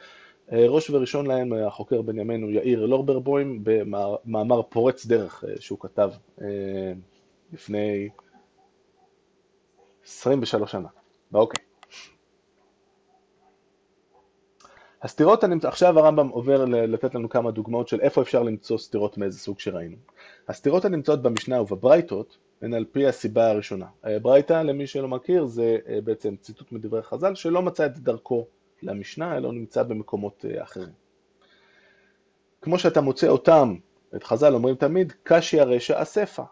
ראש 0.53 0.91
וראשון 0.91 1.27
להם 1.27 1.53
החוקר 1.53 2.03
בנימינו 2.03 2.51
יאיר 2.51 2.87
לורברבוים 2.87 3.61
במאמר 3.63 4.63
פורץ 4.63 5.07
דרך 5.07 5.45
שהוא 5.59 5.79
כתב 5.81 6.11
לפני 7.53 8.09
23 10.11 10.71
שנה. 10.73 10.89
אוקיי. 11.35 11.65
הסתירות 15.03 15.45
הנמצא, 15.45 15.69
עכשיו 15.69 15.99
הרמב"ם 15.99 16.29
עובר 16.29 16.65
לתת 16.65 17.15
לנו 17.15 17.29
כמה 17.29 17.51
דוגמאות 17.51 17.89
של 17.89 18.01
איפה 18.01 18.23
אפשר 18.23 18.43
למצוא 18.43 18.79
סתירות 18.79 19.19
מאיזה 19.19 19.39
סוג 19.39 19.61
שראינו. 19.61 19.97
הסתירות 20.49 20.85
הנמצאות 20.85 21.23
במשנה 21.23 21.63
ובברייתות 21.63 22.39
הן 22.63 22.75
על 22.75 22.85
פי 22.93 23.07
הסיבה 23.07 23.51
הראשונה. 23.51 23.87
ברייתא, 24.23 24.53
למי 24.63 24.87
שלא 24.87 25.09
מכיר, 25.09 25.45
זה 25.47 25.79
אה, 25.89 26.01
בעצם 26.05 26.37
ציטוט 26.37 26.73
מדברי 26.73 27.03
חז"ל 27.03 27.35
שלא 27.35 27.63
מצא 27.63 27.87
את 27.87 27.99
דרכו 27.99 28.47
למשנה, 28.83 29.37
אלא 29.37 29.53
נמצא 29.53 29.83
במקומות 29.83 30.45
אה, 30.49 30.63
אחרים. 30.63 30.93
כמו 32.63 32.79
שאתה 32.79 33.01
מוצא 33.01 33.29
אותם 33.29 33.75
את 34.17 34.25
חז"ל 34.25 34.55
אומרים 34.55 34.75
תמיד, 34.75 35.13
קשי 35.23 35.61
הרשע 35.61 36.03
אספה. 36.03 36.43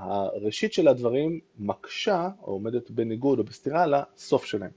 הראשית 0.00 0.72
של 0.72 0.88
הדברים 0.88 1.40
מקשה, 1.58 2.28
או 2.42 2.52
עומדת 2.52 2.90
בניגוד 2.90 3.38
או 3.38 3.44
בסתירה 3.44 3.86
לסוף 3.86 4.44
שלהם. 4.44 4.70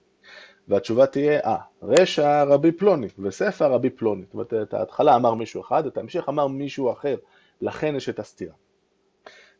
והתשובה 0.67 1.05
תהיה, 1.05 1.39
אה, 1.39 1.57
רשע 1.83 2.43
רבי 2.43 2.71
פלוני 2.71 3.07
וספר 3.19 3.71
רבי 3.71 3.89
פלוני. 3.89 4.23
זאת 4.23 4.33
אומרת, 4.33 4.53
את 4.53 4.73
ההתחלה 4.73 5.15
אמר 5.15 5.33
מישהו 5.33 5.61
אחד, 5.61 5.85
את 5.85 5.97
ההמשך 5.97 6.29
אמר 6.29 6.47
מישהו 6.47 6.91
אחר, 6.91 7.15
לכן 7.61 7.95
יש 7.95 8.09
את 8.09 8.19
הסתירה. 8.19 8.53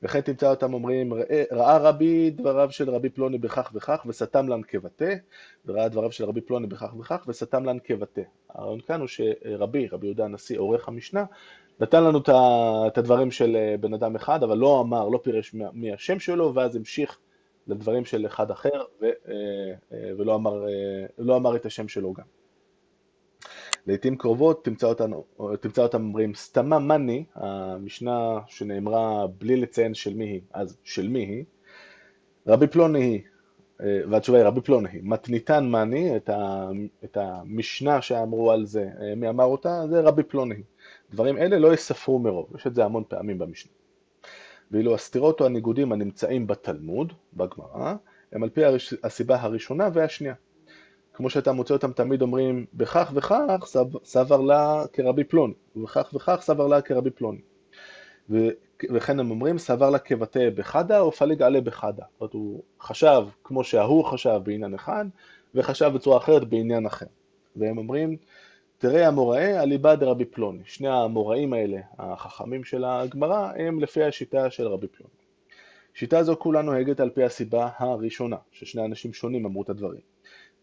וכן 0.06 0.22
תמצא 0.22 0.50
אותם 0.50 0.74
אומרים, 0.74 1.14
ראה 1.52 1.78
רבי 1.78 2.30
דבריו 2.30 2.72
של 2.72 2.90
רבי 2.90 3.10
פלוני 3.10 3.38
בכך 3.38 3.72
וכך 3.74 4.06
וסתם 4.06 4.50
לן 4.50 4.62
כבטא, 4.68 5.16
וראה 5.66 5.90
דבריו 5.90 6.12
של 6.12 6.26
רבי 6.26 6.42
פלוני 6.42 6.68
בכך 6.68 6.94
וכך 7.00 7.26
וסתם 7.28 7.66
לן 7.66 7.78
כבטא. 7.84 8.22
הרעיון 8.50 8.80
כאן 8.80 9.00
הוא 9.00 9.08
שרבי, 9.08 9.88
רבי 9.88 10.08
יהודה 10.08 10.26
הנשיא, 10.26 10.60
עורך 10.60 10.88
המשנה, 10.88 11.26
נתן 11.80 12.04
לנו 12.04 12.20
את 12.88 12.98
הדברים 12.98 13.32
של 13.32 13.56
אה, 13.56 13.76
בן 13.80 13.94
אדם 13.94 14.16
אחד, 14.16 14.44
אבל 14.44 14.58
לא 14.58 14.82
אמר, 14.82 15.10
לא 15.10 15.20
פירש 15.24 15.54
מי 15.74 15.94
השם 15.94 16.20
שלו, 16.20 16.56
ואז 16.56 16.76
המשיך 16.76 17.18
לדברים 17.68 18.06
של 18.06 18.26
אחד 18.26 18.52
אחר, 18.52 18.84
ו, 19.02 19.06
אה, 19.06 19.12
אה, 19.94 20.12
ולא 20.18 20.36
אמר, 20.36 20.66
לא 21.18 21.38
אמר 21.38 21.56
את 21.56 21.66
השם 21.66 21.88
שלו 21.88 22.14
גם. 22.14 22.26
לעיתים 23.88 24.18
קרובות 24.18 24.66
תמצא, 24.66 24.88
אותנו, 24.88 25.26
תמצא 25.62 25.84
אותם 25.84 26.02
אומרים 26.04 26.36
סתמה 26.36 26.80
מאני, 26.80 27.26
המשנה 27.36 28.40
שנאמרה 28.48 29.28
בלי 29.28 29.56
לציין 29.56 29.94
של 29.94 30.14
מי 30.14 30.26
היא, 30.26 30.42
אז 30.54 30.78
של 30.84 31.08
מי 31.08 31.20
היא, 31.20 31.44
רבי 32.48 32.68
פלוני 32.68 33.00
היא, 33.00 33.22
והתשובה 34.10 34.38
היא 34.38 34.46
רבי 34.46 34.62
פלוני 34.62 34.90
היא, 34.92 35.02
מתניתן 35.04 35.66
מאני, 35.68 36.18
את, 36.18 36.30
את 37.04 37.18
המשנה 37.18 38.02
שאמרו 38.02 38.52
על 38.52 38.66
זה, 38.66 38.90
מי 39.16 39.30
אמר 39.30 39.46
אותה, 39.46 39.82
זה 39.90 40.02
רבי 40.02 40.24
פלוני 40.24 40.56
היא. 40.56 40.64
דברים 41.12 41.38
אלה 41.38 41.60
לא 41.60 41.74
יספרו 41.74 42.20
מרוב, 42.20 42.56
יש 42.56 42.68
את 42.68 42.76
זה 42.76 42.86
המון 42.86 43.04
פעמים 43.08 43.38
במשנה. 43.38 43.72
ואילו 44.72 44.96
הסתירות 44.96 45.42
או 45.42 45.46
הניגודים 45.46 45.92
הנמצאים 45.92 46.48
בתלמוד, 46.48 47.14
בגמרא, 47.34 47.96
הם 48.32 48.44
על 48.44 48.50
פי 48.50 48.62
הסיבה 49.04 49.42
הראשונה 49.42 49.90
והשנייה. 49.94 50.34
כמו 51.16 51.30
שאתה 51.30 51.52
מוצא 51.52 51.74
אותם 51.74 51.92
תמיד 51.92 52.22
אומרים, 52.22 52.66
בכך 52.74 53.12
וכך 53.16 53.66
סבר 54.04 54.42
לה 54.42 54.84
כרבי 54.94 55.24
פלוני, 55.24 55.54
ובכך 55.76 56.12
וכך 56.14 56.38
סבר 56.42 56.68
לה 56.68 56.82
כרבי 56.82 57.10
פלוני. 57.10 57.42
וכן 58.90 59.20
הם 59.20 59.32
אומרים, 59.32 59.58
סבר 59.58 59.90
לה 59.90 60.00
כבטא 60.00 60.50
בחדה 60.56 61.00
או 61.00 61.12
פליג 61.12 61.42
עלה 61.42 61.62
בחדה. 61.62 62.04
זאת 62.12 62.22
אומרת, 62.22 62.34
הוא 62.34 62.64
חשב 62.82 63.26
כמו 63.44 63.64
שההוא 63.64 64.06
חשב 64.06 64.40
בעניין 64.44 64.74
אחד, 64.74 65.06
וחשב 65.56 65.92
בצורה 65.96 66.18
אחרת 66.18 66.50
בעניין 66.50 66.86
אחר. 66.86 67.06
והם 67.56 67.78
אומרים, 67.78 68.18
תראה 68.78 69.08
המוראה 69.08 69.64
אליבא 69.64 69.96
דרבי 69.96 70.26
פלוני. 70.26 70.64
שני 70.66 70.90
המוראים 70.90 71.54
האלה, 71.54 71.78
החכמים 72.00 72.64
של 72.64 72.86
הגמרא, 72.86 73.52
הם 73.56 73.80
לפי 73.80 74.04
השיטה 74.04 74.50
של 74.50 74.68
רבי 74.68 74.88
פלוני. 74.88 75.14
שיטה 75.94 76.24
זו 76.24 76.36
כולה 76.40 76.62
נוהגת 76.62 77.00
על 77.00 77.10
פי 77.10 77.24
הסיבה 77.24 77.70
הראשונה, 77.78 78.38
ששני 78.52 78.86
אנשים 78.86 79.14
שונים 79.14 79.46
אמרו 79.46 79.62
את 79.62 79.70
הדברים. 79.70 80.15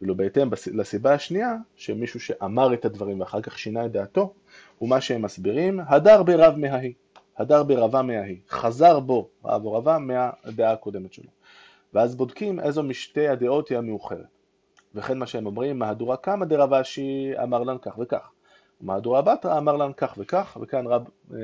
ואילו 0.03 0.17
בהתאם 0.17 0.49
לסיבה 0.73 1.15
השנייה, 1.15 1.57
שמישהו 1.77 2.21
שאמר 2.21 2.75
את 2.75 2.85
הדברים 2.85 3.21
ואחר 3.21 3.41
כך 3.41 3.59
שינה 3.59 3.87
את 3.87 3.93
דעתו, 3.93 4.35
הוא 4.79 4.89
מה 4.89 5.01
שהם 5.01 5.23
מסבירים, 5.23 5.81
הדר 5.87 6.23
ברב 6.23 6.57
מההיא, 6.57 6.93
הדר 7.39 7.63
ברבה 7.63 8.03
מההיא, 8.03 8.39
חזר 8.49 9.01
בו 9.01 9.29
רב 9.45 9.65
או 9.65 9.73
רבה 9.73 9.99
מהדעה 9.99 10.73
הקודמת 10.73 11.13
שלו. 11.13 11.31
ואז 11.95 12.15
בודקים 12.15 12.61
איזו 12.61 12.83
משתי 12.83 13.29
הדעות 13.29 13.69
היא 13.69 13.79
המאוחרת. 13.79 14.27
וכן 14.95 15.19
מה 15.19 15.27
שהם 15.27 15.47
אומרים, 15.47 15.79
מהדורה 15.79 16.17
קמא 16.17 16.47
דרב 16.47 16.73
אשי 16.73 17.33
אמר 17.43 17.63
לן 17.63 17.77
כך 17.83 17.99
וכך. 17.99 18.31
מהדורה 18.81 19.23
בתרא 19.23 19.59
אמר 19.59 19.77
לן 19.77 19.93
כך 19.97 20.15
וכך, 20.19 20.59
וכאן 20.61 20.87
רב, 20.87 21.05
אה, 21.33 21.39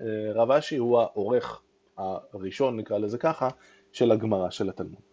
אה, 0.00 0.32
רב 0.34 0.50
אשי 0.50 0.76
הוא 0.76 1.00
העורך 1.00 1.62
הראשון, 1.96 2.76
נקרא 2.76 2.98
לזה 2.98 3.18
ככה, 3.18 3.48
של 3.92 4.12
הגמרא, 4.12 4.50
של 4.50 4.68
התלמוד. 4.68 5.11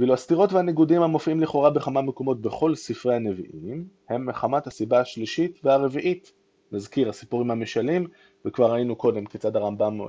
ואילו 0.00 0.14
הסתירות 0.14 0.52
והניגודים 0.52 1.02
המופיעים 1.02 1.40
לכאורה 1.40 1.70
בכמה 1.70 2.02
מקומות 2.02 2.40
בכל 2.40 2.74
ספרי 2.74 3.14
הנביאים, 3.14 3.88
הם 4.08 4.26
מחמת 4.26 4.66
הסיבה 4.66 5.00
השלישית 5.00 5.60
והרביעית. 5.64 6.32
נזכיר, 6.72 7.08
הסיפורים 7.08 7.50
המשלים, 7.50 8.06
וכבר 8.44 8.72
ראינו 8.72 8.96
קודם 8.96 9.26
כיצד 9.26 9.56
הרמב"ם 9.56 10.00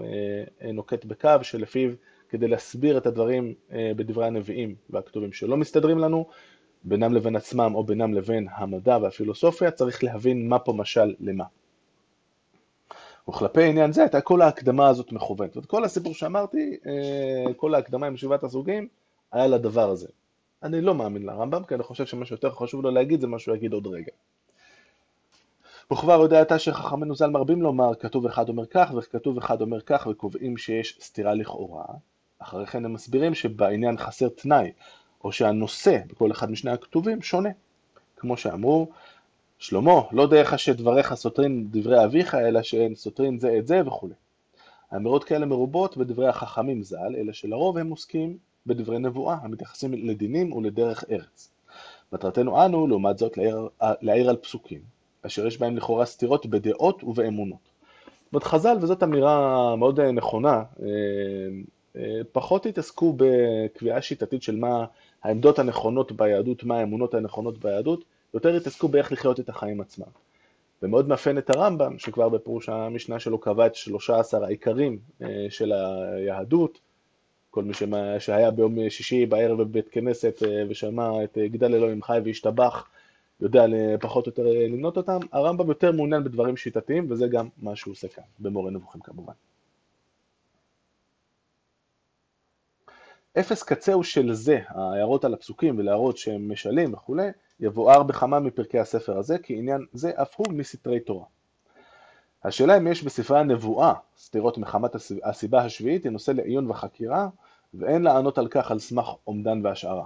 אה, 0.62 0.72
נוקט 0.72 1.06
בקו 1.06 1.30
שלפיו 1.42 1.92
כדי 2.30 2.48
להסביר 2.48 2.98
את 2.98 3.06
הדברים 3.06 3.54
אה, 3.72 3.92
בדברי 3.96 4.28
הנביאים 4.28 4.76
והכתובים 4.90 5.34
שלא 5.34 5.58
מסתדרים 5.58 5.98
לנו, 5.98 6.26
בינם 6.84 7.14
לבין 7.14 7.36
עצמם 7.36 7.76
או 7.76 7.84
בינם 7.84 8.14
לבין 8.14 8.48
המדע 8.52 8.98
והפילוסופיה, 9.02 9.72
צריך 9.72 10.04
להבין 10.04 10.50
מה 10.50 10.60
פה 10.60 10.74
משל 10.74 11.16
למה. 11.20 11.46
וכלפי 13.30 13.64
עניין 13.64 13.92
זה 13.92 14.02
הייתה 14.02 14.22
כל 14.22 14.42
ההקדמה 14.42 14.88
הזאת 14.88 15.12
מכוונת. 15.12 15.58
וכל 15.58 15.84
הסיפור 15.84 16.14
שאמרתי, 16.14 16.78
אה, 16.86 17.54
כל 17.54 17.76
ההקדמה 17.76 18.08
עם 18.08 18.18
שבעת 18.18 18.44
הסוגים, 18.44 18.88
היה 19.32 19.48
לדבר 19.48 19.90
הזה. 19.90 20.08
אני 20.64 20.82
לא 20.82 20.96
מאמין 20.96 21.26
לרמב"ם, 21.26 21.64
כי 21.64 21.76
אני 21.76 21.84
חושב 21.84 22.06
שמה 22.06 22.26
שיותר 22.26 22.52
חשוב 22.52 22.84
לו 22.84 22.92
להגיד 22.92 23.22
זה 23.22 23.28
מה 23.28 23.40
שהוא 23.40 23.56
יגיד 23.56 23.74
עוד 23.74 23.88
רגע. 23.88 24.12
וכבר 25.92 26.22
יודע 26.22 26.42
אתה 26.42 26.60
שחכמינו 26.60 27.16
ז"ל 27.16 27.30
מרבים 27.30 27.62
לומר 27.62 27.96
כתוב 27.96 28.26
אחד 28.26 28.50
אומר 28.50 28.66
כך 28.66 28.92
וכתוב 28.98 29.38
אחד 29.38 29.62
אומר 29.62 29.82
כך 29.82 30.08
וקובעים 30.12 30.58
שיש 30.58 30.98
סתירה 31.02 31.34
לכאורה, 31.34 31.86
אחרי 32.40 32.66
כן 32.66 32.86
הם 32.86 32.94
מסבירים 32.94 33.34
שבעניין 33.34 33.98
חסר 33.98 34.30
תנאי, 34.30 34.72
או 35.24 35.32
שהנושא 35.32 35.98
בכל 36.08 36.32
אחד 36.32 36.52
משני 36.52 36.72
הכתובים 36.72 37.22
שונה. 37.22 37.50
כמו 38.18 38.38
שאמרו, 38.38 38.90
שלמה, 39.60 40.02
לא 40.12 40.28
דרך 40.28 40.60
שדבריך 40.60 41.14
סותרים 41.14 41.68
דברי 41.72 42.06
אביך, 42.06 42.36
אלא 42.36 42.62
שהן 42.62 42.96
סותרים 42.96 43.40
זה 43.40 43.58
את 43.58 43.68
זה 43.68 43.82
וכו'. 43.88 44.10
האמירות 44.92 45.24
כאלה 45.24 45.46
מרובות 45.46 45.98
בדברי 45.98 46.28
החכמים 46.28 46.84
ז"ל, 46.84 47.16
אלא 47.18 47.34
שלרוב 47.34 47.78
הם 47.78 47.90
עוסקים 47.90 48.38
בדברי 48.66 49.00
נבואה, 49.00 49.38
המתייחסים 49.42 49.94
לדינים 49.94 50.54
ולדרך 50.54 51.04
ארץ. 51.12 51.52
מטרתנו 52.14 52.66
אנו, 52.66 52.88
לעומת 52.88 53.18
זאת, 53.18 53.38
להעיר, 53.38 53.70
להעיר 53.82 54.30
על 54.30 54.36
פסוקים, 54.36 54.82
אשר 55.26 55.48
יש 55.48 55.58
בהם 55.58 55.78
לכאורה 55.78 56.06
סתירות 56.06 56.46
בדעות 56.46 57.04
ובאמונות. 57.04 57.72
זאת 58.32 58.44
חז"ל, 58.44 58.78
וזאת 58.82 59.04
אמירה 59.04 59.76
מאוד 59.76 60.00
נכונה, 60.00 60.64
אה, 61.96 62.22
פחות 62.32 62.66
התעסקו 62.66 63.16
בקביעה 63.18 64.02
שיטתית 64.02 64.44
של 64.44 64.56
מה 64.56 64.86
העמדות 65.24 65.60
הנכונות 65.60 66.12
ביהדות, 66.12 66.64
מה 66.64 66.80
האמונות 66.80 67.14
הנכונות 67.14 67.58
ביהדות, 67.58 68.04
יותר 68.34 68.56
התעסקו 68.56 68.88
באיך 68.88 69.12
לחיות 69.12 69.40
את 69.40 69.50
החיים 69.50 69.82
עצמם. 69.82 70.08
ומאוד 70.84 71.08
מאפיין 71.08 71.38
את 71.38 71.50
הרמב"ם, 71.50 72.00
שכבר 72.00 72.30
בפירוש 72.30 72.70
המשנה 72.70 73.20
שלו 73.20 73.38
קבע 73.38 73.66
את 73.66 73.76
13 73.76 74.46
העיקרים 74.46 75.00
אה, 75.22 75.46
של 75.50 75.72
היהדות, 75.72 76.80
כל 77.52 77.64
מי 77.64 77.74
שהיה 78.20 78.52
ביום 78.52 78.90
שישי 78.90 79.26
בערב 79.26 79.62
בבית 79.62 79.90
כנסת 79.90 80.44
אה, 80.44 80.64
ושמע 80.70 81.24
את 81.24 81.38
אה, 81.38 81.48
גדל 81.48 81.76
אלוהים 81.76 82.04
חי 82.04 82.20
והשתבח, 82.26 82.90
יודע 83.42 83.66
פחות 84.02 84.28
או 84.28 84.30
יותר 84.30 84.44
למנות 84.44 84.98
אותם, 84.98 85.20
הרמב"ם 85.32 85.68
יותר 85.68 85.92
מעוניין 85.92 86.24
בדברים 86.24 86.58
שיטתיים, 86.58 87.12
וזה 87.12 87.28
גם 87.28 87.48
מה 87.58 87.76
שהוא 87.76 87.92
עושה 87.92 88.08
כאן, 88.08 88.24
במורה 88.40 88.72
נבוכים 88.72 89.02
כמובן. 89.02 89.34
אפס 93.40 93.64
קצהו 93.64 94.04
של 94.04 94.34
זה, 94.34 94.60
ההערות 94.68 95.26
על 95.26 95.34
הפסוקים 95.34 95.80
ולהראות 95.80 96.18
שהם 96.18 96.52
משלים 96.52 96.94
וכולי, 96.94 97.28
יבואר 97.60 98.04
בכמה 98.04 98.40
מפרקי 98.40 98.80
הספר 98.80 99.18
הזה, 99.18 99.38
כי 99.38 99.58
עניין 99.58 99.86
זה 99.94 100.12
אף 100.16 100.34
הוא 100.38 100.48
מסתרי 100.54 101.00
תורה. 101.00 101.26
השאלה 102.44 102.78
אם 102.78 102.88
יש 102.88 103.04
בספרי 103.04 103.40
הנבואה 103.40 103.94
סתירות 104.18 104.58
מחמת 104.58 104.96
הסיבה 105.24 105.64
השביעית 105.64 106.04
היא 106.04 106.12
נושא 106.12 106.32
לעיון 106.32 106.70
וחקירה, 106.70 107.28
ואין 107.74 108.02
לענות 108.02 108.38
על 108.38 108.48
כך 108.48 108.72
על 108.72 108.80
סמך 108.80 109.06
עומדן 109.24 109.62
והשערה. 109.64 110.06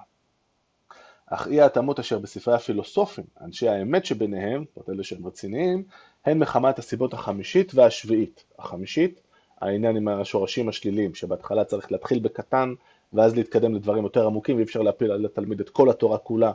אך 1.28 1.48
אי 1.48 1.62
ההתאמות 1.62 2.00
אשר 2.00 2.20
בספרי 2.20 2.54
הפילוסופים, 2.54 3.26
אנשי 3.42 3.70
האמת 3.70 4.06
שביניהם, 4.06 4.66
זאת 4.76 4.90
אלה 4.90 5.04
שהם 5.04 5.28
רציניים, 5.28 5.84
הן 6.26 6.40
מחמת 6.40 6.80
הסיבות 6.80 7.14
החמישית 7.14 7.76
והשביעית. 7.76 8.44
החמישית, 8.60 9.22
העניין 9.62 9.98
עם 9.98 10.08
השורשים 10.08 10.70
השליליים, 10.70 11.16
שבהתחלה 11.16 11.64
צריך 11.64 11.92
להתחיל 11.92 12.20
בקטן 12.20 12.74
ואז 13.14 13.36
להתקדם 13.36 13.76
לדברים 13.76 14.04
יותר 14.04 14.26
עמוקים, 14.26 14.56
ואי 14.56 14.64
אפשר 14.64 14.82
להפיל 14.82 15.12
על 15.12 15.26
התלמיד 15.26 15.60
את 15.60 15.70
כל 15.70 15.90
התורה 15.90 16.18
כולה 16.18 16.52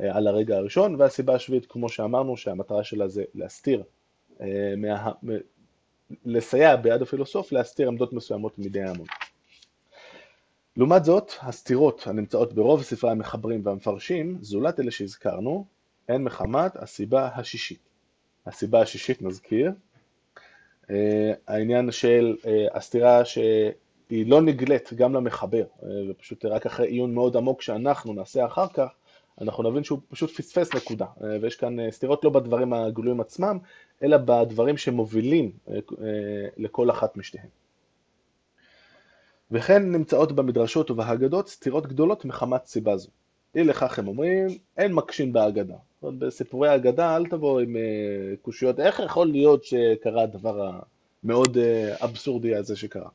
אה, 0.00 0.16
על 0.16 0.26
הרגע 0.26 0.56
הראשון, 0.56 0.94
והסיבה 0.94 1.34
השביעית, 1.34 1.66
כמו 1.66 1.88
שאמרנו, 1.88 2.36
שהמטרה 2.36 2.84
שלה 2.84 3.08
זה 3.08 3.24
להסתיר, 3.34 3.82
מה... 4.76 5.10
לסייע 6.24 6.76
ביד 6.76 7.02
הפילוסוף 7.02 7.52
להסתיר 7.52 7.88
עמדות 7.88 8.12
מסוימות 8.12 8.58
מידי 8.58 8.82
ההמון. 8.82 9.06
לעומת 10.76 11.04
זאת, 11.04 11.32
הסתירות 11.40 12.06
הנמצאות 12.06 12.52
ברוב 12.52 12.82
ספרי 12.82 13.10
המחברים 13.10 13.60
והמפרשים, 13.64 14.38
זולת 14.40 14.80
אלה 14.80 14.90
שהזכרנו, 14.90 15.66
הן 16.08 16.22
מחמת 16.22 16.76
הסיבה 16.76 17.28
השישית. 17.34 17.78
הסיבה 18.46 18.80
השישית, 18.82 19.22
נזכיר, 19.22 19.72
אה, 20.90 21.32
העניין 21.46 21.90
של 21.90 22.36
הסתירה 22.74 23.24
ש... 23.24 23.38
היא 24.10 24.26
לא 24.26 24.42
נגלית 24.42 24.92
גם 24.92 25.14
למחבר, 25.14 25.64
אה, 25.82 25.88
ופשוט 26.10 26.44
רק 26.44 26.66
אחרי 26.66 26.88
עיון 26.88 27.14
מאוד 27.14 27.36
עמוק 27.36 27.62
שאנחנו 27.62 28.12
נעשה 28.12 28.46
אחר 28.46 28.66
כך, 28.68 28.88
אנחנו 29.40 29.70
נבין 29.70 29.84
שהוא 29.84 29.98
פשוט 30.08 30.30
פספס 30.30 30.74
נקודה, 30.74 31.06
אה, 31.22 31.36
ויש 31.42 31.56
כאן 31.56 31.80
אה, 31.80 31.90
סתירות 31.90 32.24
לא 32.24 32.30
בדברים 32.30 32.72
הגלויים 32.72 33.20
עצמם, 33.20 33.58
אלא 34.02 34.16
בדברים 34.16 34.76
שמובילים 34.76 35.52
לכל 36.56 36.90
אחת 36.90 37.16
משתיהם. 37.16 37.48
וכן 39.50 39.92
נמצאות 39.92 40.32
במדרשות 40.32 40.90
ובהגדות 40.90 41.48
סתירות 41.48 41.86
גדולות 41.86 42.24
מחמת 42.24 42.66
סיבה 42.66 42.96
זו. 42.96 43.10
אי 43.54 43.64
לכך 43.64 43.98
הם 43.98 44.08
אומרים, 44.08 44.48
אין 44.76 44.92
מקשים 44.92 45.32
אומרת, 46.02 46.18
בסיפורי 46.18 46.68
האגדה 46.68 47.16
אל 47.16 47.26
תבוא 47.26 47.60
עם 47.60 47.76
אה, 47.76 47.82
קושיות, 48.42 48.80
איך 48.80 49.00
יכול 49.00 49.26
להיות 49.26 49.64
שקרה 49.64 50.22
הדבר 50.22 50.70
המאוד 51.24 51.58
אה, 51.58 51.94
אבסורדי 52.04 52.54
הזה 52.54 52.76
שקרה, 52.76 53.08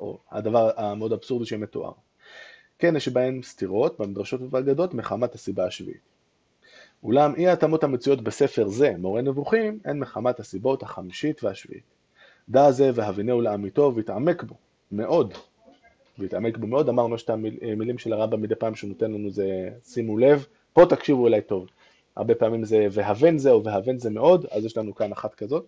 או 0.00 0.18
הדבר 0.30 0.70
המאוד 0.76 1.12
אבסורדי 1.12 1.46
שמתואר. 1.46 1.92
כן, 2.84 2.96
יש 2.96 3.08
בהן 3.08 3.42
סתירות 3.42 4.00
במדרשות 4.00 4.42
ובאגדות 4.42 4.94
מחמת 4.94 5.34
הסיבה 5.34 5.66
השביעית. 5.66 6.00
אולם 7.02 7.34
אי 7.34 7.48
ההתאמות 7.48 7.84
המצויות 7.84 8.22
בספר 8.22 8.68
זה, 8.68 8.92
מורה 8.98 9.22
נבוכים, 9.22 9.78
הן 9.84 9.98
מחמת 9.98 10.40
הסיבות 10.40 10.82
החמישית 10.82 11.44
והשביעית. 11.44 11.82
דע 12.48 12.70
זה 12.70 12.90
והבינהו 12.94 13.40
לאמיתו 13.40 13.92
והתעמק 13.96 14.42
בו 14.42 14.54
מאוד, 14.92 15.34
והתעמק 16.18 16.56
בו 16.56 16.66
מאוד, 16.66 16.88
אמרנו 16.88 17.18
שאת 17.18 17.30
המילים 17.30 17.98
של 17.98 18.12
הרמב"ם 18.12 18.42
מדי 18.42 18.54
פעם 18.54 18.74
שהוא 18.74 18.88
נותן 18.88 19.10
לנו 19.10 19.30
זה 19.30 19.68
שימו 19.84 20.18
לב, 20.18 20.46
פה 20.72 20.82
תקשיבו 20.88 21.26
אליי 21.26 21.42
טוב, 21.42 21.68
הרבה 22.16 22.34
פעמים 22.34 22.64
זה 22.64 22.86
והבן 22.90 23.38
זה 23.38 23.50
או 23.50 23.64
והבן 23.64 23.98
זה 23.98 24.10
מאוד, 24.10 24.46
אז 24.50 24.64
יש 24.64 24.76
לנו 24.76 24.94
כאן 24.94 25.12
אחת 25.12 25.34
כזאת. 25.34 25.66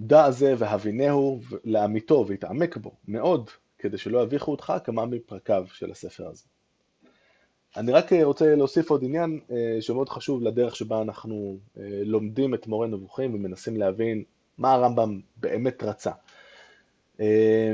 דע 0.00 0.30
זה 0.30 0.54
והבינהו 0.58 1.40
לאמיתו 1.64 2.24
והתעמק 2.28 2.76
בו 2.76 2.90
מאוד, 3.08 3.50
כדי 3.80 3.98
שלא 3.98 4.22
יביכו 4.22 4.50
אותך 4.50 4.72
כמה 4.84 5.06
מפרקיו 5.06 5.64
של 5.72 5.90
הספר 5.90 6.28
הזה. 6.28 6.44
אני 7.76 7.92
רק 7.92 8.12
רוצה 8.12 8.54
להוסיף 8.54 8.90
עוד 8.90 9.04
עניין 9.04 9.40
אה, 9.50 9.76
שמאוד 9.80 10.08
חשוב 10.08 10.42
לדרך 10.42 10.76
שבה 10.76 11.02
אנחנו 11.02 11.58
אה, 11.78 11.82
לומדים 12.04 12.54
את 12.54 12.66
מורה 12.66 12.86
נבוכים 12.86 13.34
ומנסים 13.34 13.76
להבין 13.76 14.24
מה 14.58 14.72
הרמב"ם 14.72 15.20
באמת 15.36 15.82
רצה. 15.82 16.10
אה, 17.20 17.72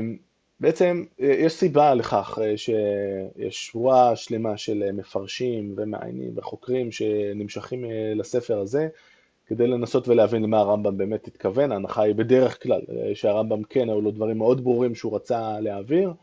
בעצם 0.59 1.03
יש 1.19 1.53
סיבה 1.53 1.93
לכך 1.93 2.39
שיש 2.55 3.65
שורה 3.65 4.15
שלמה 4.15 4.57
של 4.57 4.91
מפרשים 4.91 5.73
ומעיינים 5.77 6.31
וחוקרים 6.35 6.91
שנמשכים 6.91 7.85
לספר 8.15 8.59
הזה 8.59 8.87
כדי 9.47 9.67
לנסות 9.67 10.07
ולהבין 10.07 10.43
למה 10.43 10.59
הרמב"ם 10.59 10.97
באמת 10.97 11.27
התכוון, 11.27 11.71
ההנחה 11.71 12.01
היא 12.01 12.15
בדרך 12.15 12.63
כלל 12.63 12.81
שהרמב"ם 13.13 13.63
כן, 13.63 13.89
היו 13.89 14.01
לו 14.01 14.11
דברים 14.11 14.37
מאוד 14.37 14.63
ברורים 14.63 14.95
שהוא 14.95 15.15
רצה 15.15 15.59
להעביר, 15.59 16.13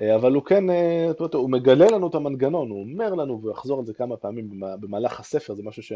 אה, 0.00 0.14
אבל 0.14 0.34
הוא 0.34 0.42
כן, 0.42 0.70
אה, 0.70 1.10
הוא 1.34 1.50
מגלה 1.50 1.86
לנו 1.86 2.08
את 2.08 2.14
המנגנון, 2.14 2.70
הוא 2.70 2.80
אומר 2.80 3.14
לנו, 3.14 3.40
והוא 3.40 3.52
יחזור 3.52 3.78
על 3.78 3.86
זה 3.86 3.94
כמה 3.94 4.16
פעמים 4.16 4.50
במהלך 4.80 5.20
הספר, 5.20 5.54
זה 5.54 5.62
משהו 5.62 5.82
ש... 5.82 5.92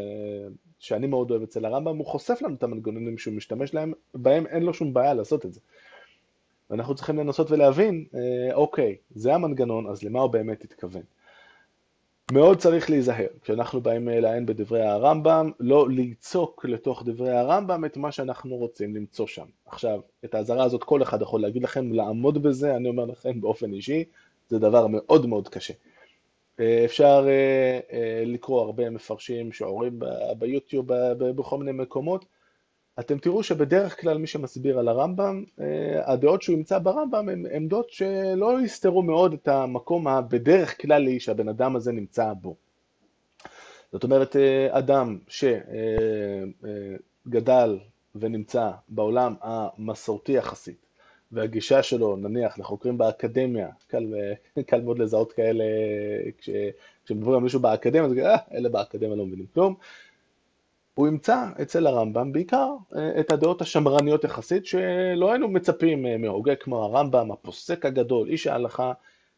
שאני 0.79 1.07
מאוד 1.07 1.31
אוהב 1.31 1.41
אצל 1.41 1.65
הרמב"ם, 1.65 1.97
הוא 1.97 2.05
חושף 2.05 2.39
לנו 2.41 2.55
את 2.55 2.63
המנגנונים 2.63 3.17
שהוא 3.17 3.33
משתמש 3.33 3.73
להם, 3.73 3.93
בהם 4.13 4.47
אין 4.47 4.63
לו 4.63 4.73
שום 4.73 4.93
בעיה 4.93 5.13
לעשות 5.13 5.45
את 5.45 5.53
זה. 5.53 5.59
ואנחנו 6.69 6.95
צריכים 6.95 7.17
לנסות 7.17 7.51
ולהבין, 7.51 8.05
אה, 8.15 8.55
אוקיי, 8.55 8.95
זה 9.15 9.35
המנגנון, 9.35 9.87
אז 9.87 10.03
למה 10.03 10.19
הוא 10.19 10.31
באמת 10.31 10.63
התכוון. 10.63 11.01
מאוד 12.31 12.57
צריך 12.57 12.89
להיזהר, 12.89 13.27
כשאנחנו 13.41 13.81
באים 13.81 14.09
אה, 14.09 14.19
לעיין 14.19 14.45
בדברי 14.45 14.81
הרמב"ם, 14.81 15.51
לא 15.59 15.89
ליצוק 15.89 16.65
לתוך 16.65 17.03
דברי 17.05 17.37
הרמב"ם 17.37 17.85
את 17.85 17.97
מה 17.97 18.11
שאנחנו 18.11 18.55
רוצים 18.55 18.95
למצוא 18.95 19.27
שם. 19.27 19.45
עכשיו, 19.65 19.99
את 20.25 20.35
האזהרה 20.35 20.63
הזאת 20.63 20.83
כל 20.83 21.03
אחד 21.03 21.21
יכול 21.21 21.41
להגיד 21.41 21.63
לכם, 21.63 21.93
לעמוד 21.93 22.43
בזה, 22.43 22.75
אני 22.75 22.89
אומר 22.89 23.05
לכם 23.05 23.41
באופן 23.41 23.73
אישי, 23.73 24.03
זה 24.49 24.59
דבר 24.59 24.87
מאוד 24.87 25.25
מאוד 25.25 25.47
קשה. 25.47 25.73
אה, 26.59 26.81
אפשר 26.85 27.27
אה, 27.91 28.23
לקרוא 28.25 28.61
הרבה 28.61 28.89
מפרשים, 28.89 29.51
שעורים 29.51 29.99
ביוטיוב, 30.37 30.85
בכל 31.17 31.57
מיני 31.57 31.71
מקומות, 31.71 32.25
אתם 32.99 33.17
תראו 33.17 33.43
שבדרך 33.43 34.01
כלל 34.01 34.17
מי 34.17 34.27
שמסביר 34.27 34.79
על 34.79 34.87
הרמב"ם, 34.87 35.43
אה, 35.59 36.11
הדעות 36.13 36.41
שהוא 36.41 36.57
ימצא 36.57 36.79
ברמב"ם 36.79 37.29
הן 37.29 37.45
עמדות 37.51 37.89
שלא 37.89 38.61
יסתרו 38.61 39.03
מאוד 39.03 39.33
את 39.33 39.47
המקום 39.47 40.07
הבדרך 40.07 40.81
כללי 40.81 41.19
שהבן 41.19 41.49
אדם 41.49 41.75
הזה 41.75 41.91
נמצא 41.91 42.33
בו. 42.41 42.55
זאת 43.91 44.03
אומרת, 44.03 44.35
אה, 44.35 44.67
אדם 44.71 45.17
שגדל 45.27 46.49
אה, 47.79 47.85
ונמצא 48.15 48.71
בעולם 48.89 49.35
המסורתי 49.41 50.31
יחסית, 50.31 50.85
והגישה 51.31 51.83
שלו, 51.83 52.15
נניח, 52.15 52.59
לחוקרים 52.59 52.97
באקדמיה, 52.97 53.69
קל, 53.87 54.13
קל 54.65 54.81
מאוד 54.81 54.99
לזהות 54.99 55.31
כאלה, 55.31 55.63
כשמדברים 57.03 57.35
על 57.35 57.43
מישהו 57.43 57.59
באקדמיה, 57.59 58.05
אז 58.05 58.17
אה, 58.17 58.37
אלה 58.53 58.69
באקדמיה 58.69 59.15
לא 59.15 59.25
מבינים 59.25 59.45
כלום. 59.53 59.75
הוא 60.99 61.07
ימצא 61.07 61.45
אצל 61.61 61.87
הרמב"ם 61.87 62.31
בעיקר 62.31 62.73
אה, 62.95 63.19
את 63.19 63.31
הדעות 63.31 63.61
השמרניות 63.61 64.23
יחסית, 64.23 64.65
שלא 64.65 65.31
היינו 65.31 65.47
מצפים 65.47 66.05
אה, 66.05 66.17
מהוגה 66.17 66.55
כמו 66.55 66.83
הרמב"ם, 66.83 67.31
הפוסק 67.31 67.85
הגדול, 67.85 68.29
איש 68.29 68.47
ההלכה, 68.47 68.93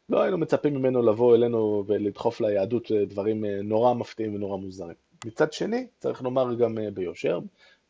לא 0.10 0.21
היינו 0.21 0.38
מצפים 0.38 0.74
ממנו 0.74 1.02
לבוא 1.02 1.36
אלינו 1.36 1.84
ולדחוף 1.88 2.41
ליהדות 2.41 2.91
אה, 2.91 3.06
דברים 3.06 3.45
נורא 3.45 3.93
מפתיעים 3.93 4.36
ונורא 4.36 4.58
מוזרים. 4.58 4.95
מצד 5.26 5.54
שני, 5.54 5.88
צריך 6.00 6.21
לומר 6.21 6.54
גם 6.54 6.78
ביושר, 6.93 7.39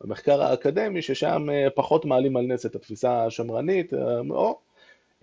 במחקר 0.02 0.42
האקדמי, 0.42 1.02
ששם 1.02 1.48
פחות 1.76 2.06
מעלים 2.06 2.38
על 2.38 2.46
נס 2.46 2.66
את 2.66 2.76
התפיסה 2.76 3.26
השמרנית, 3.26 3.94
או 4.30 4.58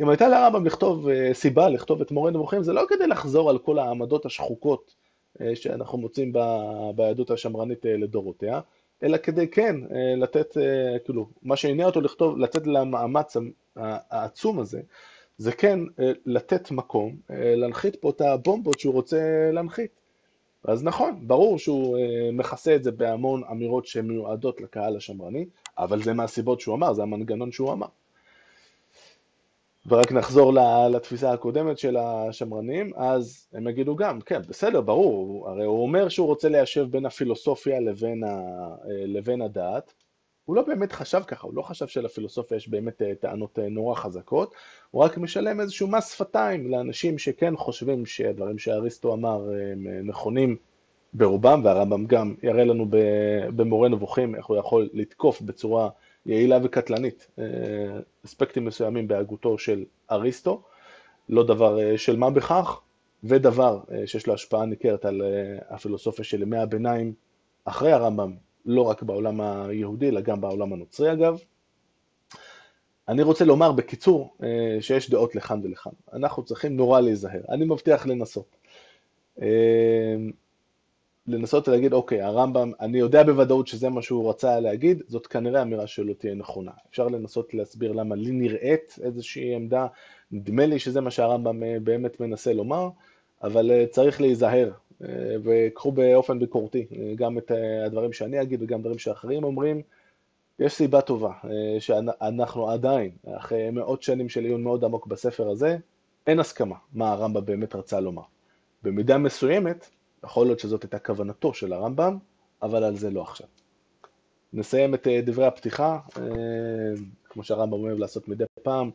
אם 0.00 0.08
הייתה 0.08 0.28
לרמב"ם 0.28 0.66
לכתוב 0.66 1.08
סיבה 1.32 1.68
לכתוב 1.68 2.00
את 2.00 2.10
מורה 2.10 2.30
נבוכים, 2.30 2.62
זה 2.62 2.72
לא 2.72 2.82
כדי 2.88 3.06
לחזור 3.06 3.50
על 3.50 3.58
כל 3.58 3.78
העמדות 3.78 4.26
השחוקות 4.26 4.94
שאנחנו 5.54 5.98
מוצאים 5.98 6.32
ביהדות 6.96 7.30
השמרנית 7.30 7.86
אה, 7.86 7.96
לדורותיה, 7.96 8.60
אלא 9.02 9.16
כדי 9.16 9.48
כן 9.48 9.76
אה, 9.90 10.14
לתת, 10.16 10.56
כאילו, 11.04 11.28
מה 11.42 11.56
שעניין 11.56 11.86
אותו 11.86 12.00
לכתוב, 12.00 12.38
לתת 12.38 12.66
למאמץ 12.66 13.36
העצום 13.76 14.58
הזה, 14.58 14.80
זה 15.38 15.52
כן 15.52 15.80
לתת 16.26 16.70
מקום, 16.70 17.16
להנחית 17.30 17.96
פה 17.96 18.10
את 18.10 18.20
הבומבות 18.20 18.80
שהוא 18.80 18.94
רוצה 18.94 19.50
להנחית. 19.52 19.90
אז 20.64 20.84
נכון, 20.84 21.28
ברור 21.28 21.58
שהוא 21.58 21.98
מכסה 22.32 22.76
את 22.76 22.84
זה 22.84 22.92
בהמון 22.92 23.42
אמירות 23.50 23.86
שמיועדות 23.86 24.60
לקהל 24.60 24.96
השמרני, 24.96 25.46
אבל 25.78 26.02
זה 26.02 26.12
מהסיבות 26.12 26.60
שהוא 26.60 26.74
אמר, 26.74 26.92
זה 26.92 27.02
המנגנון 27.02 27.52
שהוא 27.52 27.72
אמר. 27.72 27.86
ורק 29.88 30.12
נחזור 30.12 30.52
לתפיסה 30.90 31.32
הקודמת 31.32 31.78
של 31.78 31.96
השמרנים, 31.96 32.92
אז 32.96 33.48
הם 33.52 33.68
יגידו 33.68 33.96
גם, 33.96 34.20
כן, 34.20 34.40
בסדר, 34.48 34.80
ברור, 34.80 35.48
הרי 35.48 35.64
הוא 35.64 35.82
אומר 35.82 36.08
שהוא 36.08 36.26
רוצה 36.26 36.48
ליישב 36.48 36.86
בין 36.90 37.06
הפילוסופיה 37.06 37.80
לבין, 37.80 38.24
ה, 38.24 38.40
לבין 39.06 39.42
הדעת, 39.42 39.94
הוא 40.44 40.56
לא 40.56 40.62
באמת 40.62 40.92
חשב 40.92 41.22
ככה, 41.26 41.46
הוא 41.46 41.54
לא 41.54 41.62
חשב 41.62 41.86
שלפילוסופיה 41.86 42.56
יש 42.56 42.68
באמת 42.68 43.02
אה, 43.02 43.12
טענות 43.20 43.58
אה, 43.58 43.68
נורא 43.68 43.94
חזקות, 43.94 44.54
הוא 44.90 45.02
רק 45.02 45.18
משלם 45.18 45.60
איזשהו 45.60 45.88
מס 45.88 46.12
שפתיים 46.12 46.70
לאנשים 46.70 47.18
שכן 47.18 47.56
חושבים 47.56 48.06
שהדברים 48.06 48.58
שאריסטו 48.58 49.14
אמר 49.14 49.52
אה, 49.52 49.72
הם 49.72 49.86
נכונים 50.04 50.56
ברובם, 51.12 51.60
והרמב"ם 51.64 52.06
גם 52.06 52.34
יראה 52.42 52.64
לנו 52.64 52.86
במורה 53.56 53.88
נבוכים 53.88 54.34
איך 54.34 54.46
הוא 54.46 54.56
יכול 54.56 54.88
לתקוף 54.92 55.40
בצורה 55.40 55.88
יעילה 56.28 56.58
וקטלנית, 56.62 57.26
אה, 57.38 57.44
אספקטים 58.26 58.64
מסוימים 58.64 59.08
בהגותו 59.08 59.58
של 59.58 59.84
אריסטו, 60.10 60.62
לא 61.28 61.46
דבר 61.46 61.80
אה, 61.80 61.98
של 61.98 62.16
מה 62.16 62.30
בכך, 62.30 62.80
ודבר 63.24 63.80
אה, 63.92 64.06
שיש 64.06 64.26
לו 64.26 64.34
השפעה 64.34 64.66
ניכרת 64.66 65.04
על 65.04 65.22
הפילוסופיה 65.68 66.24
של 66.24 66.42
ימי 66.42 66.58
הביניים 66.58 67.12
אחרי 67.64 67.92
הרמב"ם, 67.92 68.36
לא 68.66 68.82
רק 68.82 69.02
בעולם 69.02 69.40
היהודי, 69.40 70.08
אלא 70.08 70.20
גם 70.20 70.40
בעולם 70.40 70.72
הנוצרי 70.72 71.12
אגב. 71.12 71.38
אני 73.08 73.22
רוצה 73.22 73.44
לומר 73.44 73.72
בקיצור 73.72 74.36
שיש 74.80 75.10
דעות 75.10 75.34
לכאן 75.34 75.60
ולכאן. 75.64 75.92
אנחנו 76.12 76.42
צריכים 76.42 76.76
נורא 76.76 77.00
להיזהר. 77.00 77.40
אני 77.48 77.64
מבטיח 77.64 78.06
לנסות. 78.06 78.56
לנסות 81.28 81.68
להגיד, 81.68 81.92
אוקיי, 81.92 82.22
הרמב"ם, 82.22 82.72
אני 82.80 82.98
יודע 82.98 83.22
בוודאות 83.22 83.66
שזה 83.66 83.88
מה 83.88 84.02
שהוא 84.02 84.30
רצה 84.30 84.60
להגיד, 84.60 85.02
זאת 85.08 85.26
כנראה 85.26 85.62
אמירה 85.62 85.86
שלא 85.86 86.12
תהיה 86.12 86.34
נכונה. 86.34 86.70
אפשר 86.90 87.08
לנסות 87.08 87.54
להסביר 87.54 87.92
למה 87.92 88.14
לי 88.14 88.30
נראית 88.30 88.98
איזושהי 89.02 89.54
עמדה, 89.54 89.86
נדמה 90.32 90.66
לי 90.66 90.78
שזה 90.78 91.00
מה 91.00 91.10
שהרמב"ם 91.10 91.62
אה, 91.62 91.76
באמת 91.82 92.20
מנסה 92.20 92.52
לומר, 92.52 92.88
אבל 93.42 93.70
אה, 93.70 93.84
צריך 93.90 94.20
להיזהר, 94.20 94.70
אה, 95.02 95.08
וקחו 95.42 95.92
באופן 95.92 96.38
ביקורתי 96.38 96.86
גם 97.16 97.38
את 97.38 97.52
הדברים 97.86 98.12
שאני 98.12 98.42
אגיד 98.42 98.62
וגם 98.62 98.80
דברים 98.80 98.98
שאחרים 98.98 99.44
אומרים. 99.44 99.82
יש 100.58 100.72
סיבה 100.72 101.00
טובה 101.00 101.32
שאנחנו 101.78 102.70
עדיין, 102.70 103.10
אחרי 103.36 103.70
מאות 103.70 104.02
שנים 104.02 104.28
של 104.28 104.44
עיון 104.44 104.62
מאוד 104.62 104.84
עמוק 104.84 105.06
בספר 105.06 105.48
הזה, 105.48 105.76
אין 106.26 106.40
הסכמה 106.40 106.76
מה 106.92 107.12
הרמב"ם 107.12 107.44
באמת 107.44 107.74
רצה 107.74 108.00
לומר. 108.00 108.22
במידה 108.82 109.18
מסוימת, 109.18 109.90
יכול 110.24 110.46
להיות 110.46 110.60
שזאת 110.60 110.82
הייתה 110.82 110.98
כוונתו 110.98 111.54
של 111.54 111.72
הרמב"ם, 111.72 112.18
אבל 112.62 112.84
על 112.84 112.96
זה 112.96 113.10
לא 113.10 113.22
עכשיו. 113.22 113.46
נסיים 114.52 114.94
את 114.94 115.06
אה, 115.06 115.20
דברי 115.24 115.46
הפתיחה, 115.46 115.98
אה, 116.16 116.22
כמו 117.24 117.44
שהרמב"ם 117.44 117.72
אוהב 117.84 117.98
לעשות 117.98 118.28
מדי 118.28 118.44
פעם, 118.62 118.90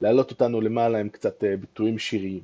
להעלות 0.00 0.30
אותנו 0.30 0.60
למעלה 0.60 0.98
עם 0.98 1.08
קצת 1.08 1.44
אה, 1.44 1.56
ביטויים 1.56 1.98
שיריים. 1.98 2.42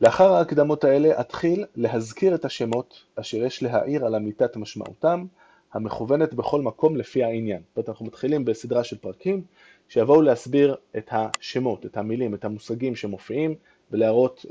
לאחר 0.00 0.32
ההקדמות 0.32 0.84
האלה 0.84 1.20
אתחיל 1.20 1.64
להזכיר 1.76 2.34
את 2.34 2.44
השמות 2.44 3.02
אשר 3.16 3.44
יש 3.44 3.62
להעיר 3.62 4.04
על 4.06 4.14
אמיתת 4.14 4.56
משמעותם, 4.56 5.26
המכוונת 5.72 6.34
בכל 6.34 6.62
מקום 6.62 6.96
לפי 6.96 7.24
העניין. 7.24 7.62
זאת 7.68 7.76
אומרת, 7.76 7.88
אנחנו 7.88 8.06
מתחילים 8.06 8.44
בסדרה 8.44 8.84
של 8.84 8.98
פרקים 8.98 9.42
שיבואו 9.88 10.22
להסביר 10.22 10.76
את 10.96 11.08
השמות, 11.12 11.86
את 11.86 11.96
המילים, 11.96 12.34
את 12.34 12.44
המושגים 12.44 12.96
שמופיעים, 12.96 13.54
ולהראות, 13.90 14.46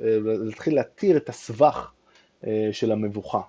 להתחיל 0.46 0.76
להתיר 0.76 1.18
את 1.18 1.30
הסבך 1.30 1.92
של 2.72 2.92
המבוכה. 2.92 3.42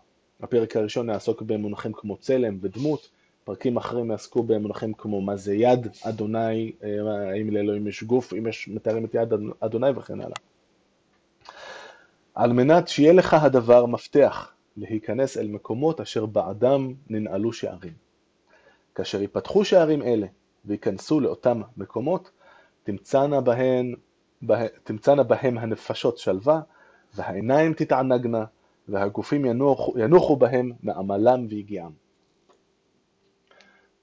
הפרק 0.42 0.76
הראשון 0.76 1.08
יעסוק 1.08 1.42
במונחים 1.42 1.92
כמו 1.92 2.16
צלם 2.16 2.58
ודמות, 2.60 3.08
פרקים 3.44 3.76
אחרים 3.76 4.10
יעסקו 4.10 4.42
במונחים 4.42 4.94
כמו 4.94 5.20
מה 5.20 5.36
זה 5.36 5.54
יד 5.54 5.88
אדוני, 6.02 6.72
האם 7.32 7.50
לאלוהים 7.50 7.86
יש 7.86 8.04
גוף, 8.04 8.32
אם 8.32 8.46
יש 8.46 8.68
מתארים 8.68 9.04
את 9.04 9.14
יד 9.14 9.32
אדוני 9.60 9.90
וכן 9.96 10.20
הלאה. 10.20 10.36
על 12.34 12.52
מנת 12.52 12.88
שיהיה 12.88 13.12
לך 13.12 13.34
הדבר 13.34 13.86
מפתח 13.86 14.52
להיכנס 14.76 15.36
אל 15.36 15.48
מקומות 15.48 16.00
אשר 16.00 16.26
בעדם 16.26 16.94
ננעלו 17.10 17.52
שערים. 17.52 17.92
כאשר 18.94 19.20
ייפתחו 19.20 19.64
שערים 19.64 20.02
אלה 20.02 20.26
וייכנסו 20.64 21.20
לאותם 21.20 21.62
מקומות, 21.76 22.30
תמצאנה 22.84 23.40
בהם, 23.40 23.94
בה, 24.42 24.68
תמצאנה 24.84 25.22
בהם 25.22 25.58
הנפשות 25.58 26.18
שלווה, 26.18 26.60
והעיניים 27.14 27.72
תתענגנה, 27.72 28.44
והגופים 28.88 29.44
ינוחו, 29.44 29.98
ינוחו 29.98 30.36
בהם 30.36 30.72
מעמלם 30.82 31.46
ויגיעם. 31.50 31.92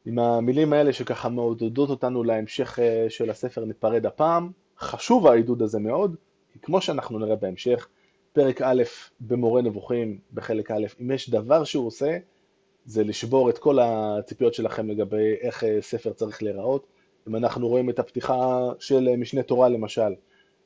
עם 0.05 0.19
המילים 0.19 0.73
האלה 0.73 0.93
שככה 0.93 1.29
מעודדות 1.29 1.89
אותנו 1.89 2.23
להמשך 2.23 2.79
אה, 2.79 3.05
של 3.09 3.29
הספר 3.29 3.65
ניפרד 3.65 4.05
הפעם, 4.05 4.51
חשוב 4.79 5.27
העידוד 5.27 5.61
הזה 5.61 5.79
מאוד, 5.79 6.15
כי 6.53 6.59
כמו 6.59 6.81
שאנחנו 6.81 7.19
נראה 7.19 7.35
בהמשך, 7.35 7.87
פרק 8.33 8.61
א' 8.61 8.83
במורה 9.21 9.61
נבוכים 9.61 10.19
בחלק 10.33 10.71
א', 10.71 10.85
אם 11.01 11.11
יש 11.11 11.29
דבר 11.29 11.63
שהוא 11.63 11.87
עושה, 11.87 12.17
זה 12.85 13.03
לשבור 13.03 13.49
את 13.49 13.57
כל 13.57 13.79
הציפיות 13.79 14.53
שלכם 14.53 14.89
לגבי 14.89 15.35
איך 15.41 15.63
אה, 15.63 15.77
ספר 15.81 16.13
צריך 16.13 16.43
להיראות. 16.43 16.87
אם 17.27 17.35
אנחנו 17.35 17.67
רואים 17.67 17.89
את 17.89 17.99
הפתיחה 17.99 18.69
של 18.79 19.07
אה, 19.07 19.17
משנה 19.17 19.43
תורה 19.43 19.69
למשל, 19.69 20.13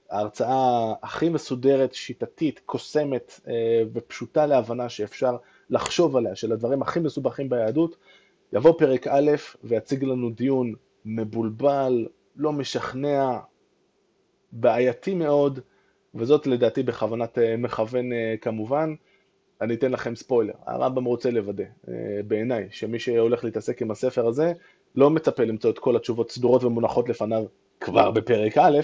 ההרצאה 0.10 0.94
הכי 1.04 1.30
מסודרת, 1.30 1.94
שיטתית, 1.94 2.62
קוסמת 2.66 3.40
אה, 3.48 3.84
ופשוטה 3.94 4.46
להבנה 4.46 4.90
שאפשר 4.90 5.38
לחשוב 5.70 6.18
עליה, 6.18 6.36
של 6.36 6.52
הדברים 6.52 6.82
הכי 6.82 7.00
מסובכים 7.00 7.50
ביהדות, 7.50 7.96
יבוא 8.54 8.74
פרק 8.78 9.08
א' 9.08 9.32
ויציג 9.64 10.04
לנו 10.04 10.30
דיון 10.30 10.74
מבולבל, 11.06 12.08
לא 12.36 12.52
משכנע, 12.52 13.40
בעייתי 14.52 15.14
מאוד, 15.14 15.60
וזאת 16.16 16.48
לדעתי 16.48 16.84
בכוונת 16.84 17.38
אה, 17.38 17.58
מכוון 17.58 18.14
אה, 18.14 18.36
כמובן. 18.42 18.96
אני 19.62 19.74
אתן 19.74 19.92
לכם 19.92 20.16
ספוילר, 20.16 20.54
הרמב"ם 20.66 21.04
רוצה 21.04 21.32
לוודא, 21.32 21.64
בעיניי, 22.28 22.68
שמי 22.72 23.00
שהולך 23.00 23.44
להתעסק 23.44 23.82
עם 23.82 23.92
הספר 23.92 24.28
הזה, 24.28 24.54
לא 24.96 25.10
מצפה 25.10 25.44
למצוא 25.44 25.70
את 25.70 25.80
כל 25.80 25.96
התשובות 25.96 26.32
סדורות 26.32 26.64
ומונחות 26.64 27.10
לפניו 27.10 27.46
כבר 27.80 28.12
בפרק 28.12 28.58
א', 28.58 28.80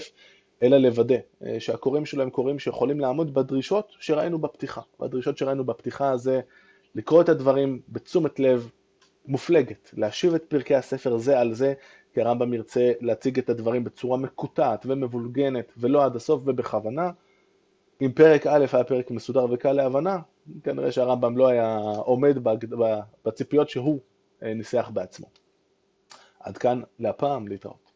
אלא 0.62 0.76
לוודא 0.76 1.16
שהקוראים 1.58 2.06
שלו 2.06 2.22
הם 2.22 2.30
קוראים 2.30 2.58
שיכולים 2.58 3.00
לעמוד 3.00 3.34
בדרישות 3.34 3.92
שראינו 3.98 4.38
בפתיחה. 4.38 4.80
והדרישות 5.00 5.38
שראינו 5.38 5.64
בפתיחה 5.64 6.16
זה 6.16 6.40
לקרוא 6.94 7.22
את 7.22 7.28
הדברים 7.28 7.80
בתשומת 7.88 8.40
לב 8.40 8.70
מופלגת, 9.26 9.90
להשיב 9.92 10.34
את 10.34 10.44
פרקי 10.48 10.74
הספר 10.74 11.18
זה 11.18 11.40
על 11.40 11.54
זה, 11.54 11.74
כי 12.14 12.20
הרמב"ם 12.20 12.54
ירצה 12.54 12.92
להציג 13.00 13.38
את 13.38 13.50
הדברים 13.50 13.84
בצורה 13.84 14.18
מקוטעת 14.18 14.86
ומבולגנת 14.88 15.72
ולא 15.76 16.04
עד 16.04 16.16
הסוף 16.16 16.42
ובכוונה. 16.44 17.10
אם 18.02 18.12
פרק 18.12 18.46
א' 18.46 18.66
היה 18.72 18.84
פרק 18.84 19.10
מסודר 19.10 19.46
וקל 19.50 19.72
להבנה, 19.72 20.18
כנראה 20.62 20.92
שהרמב"ם 20.92 21.36
לא 21.36 21.48
היה 21.48 21.78
עומד 21.98 22.38
בציפיות 23.24 23.70
שהוא 23.70 24.00
אה, 24.42 24.54
ניסח 24.54 24.90
בעצמו. 24.94 25.26
עד 26.40 26.58
כאן 26.58 26.82
להפעם, 26.98 27.48
להתראות. 27.48 27.91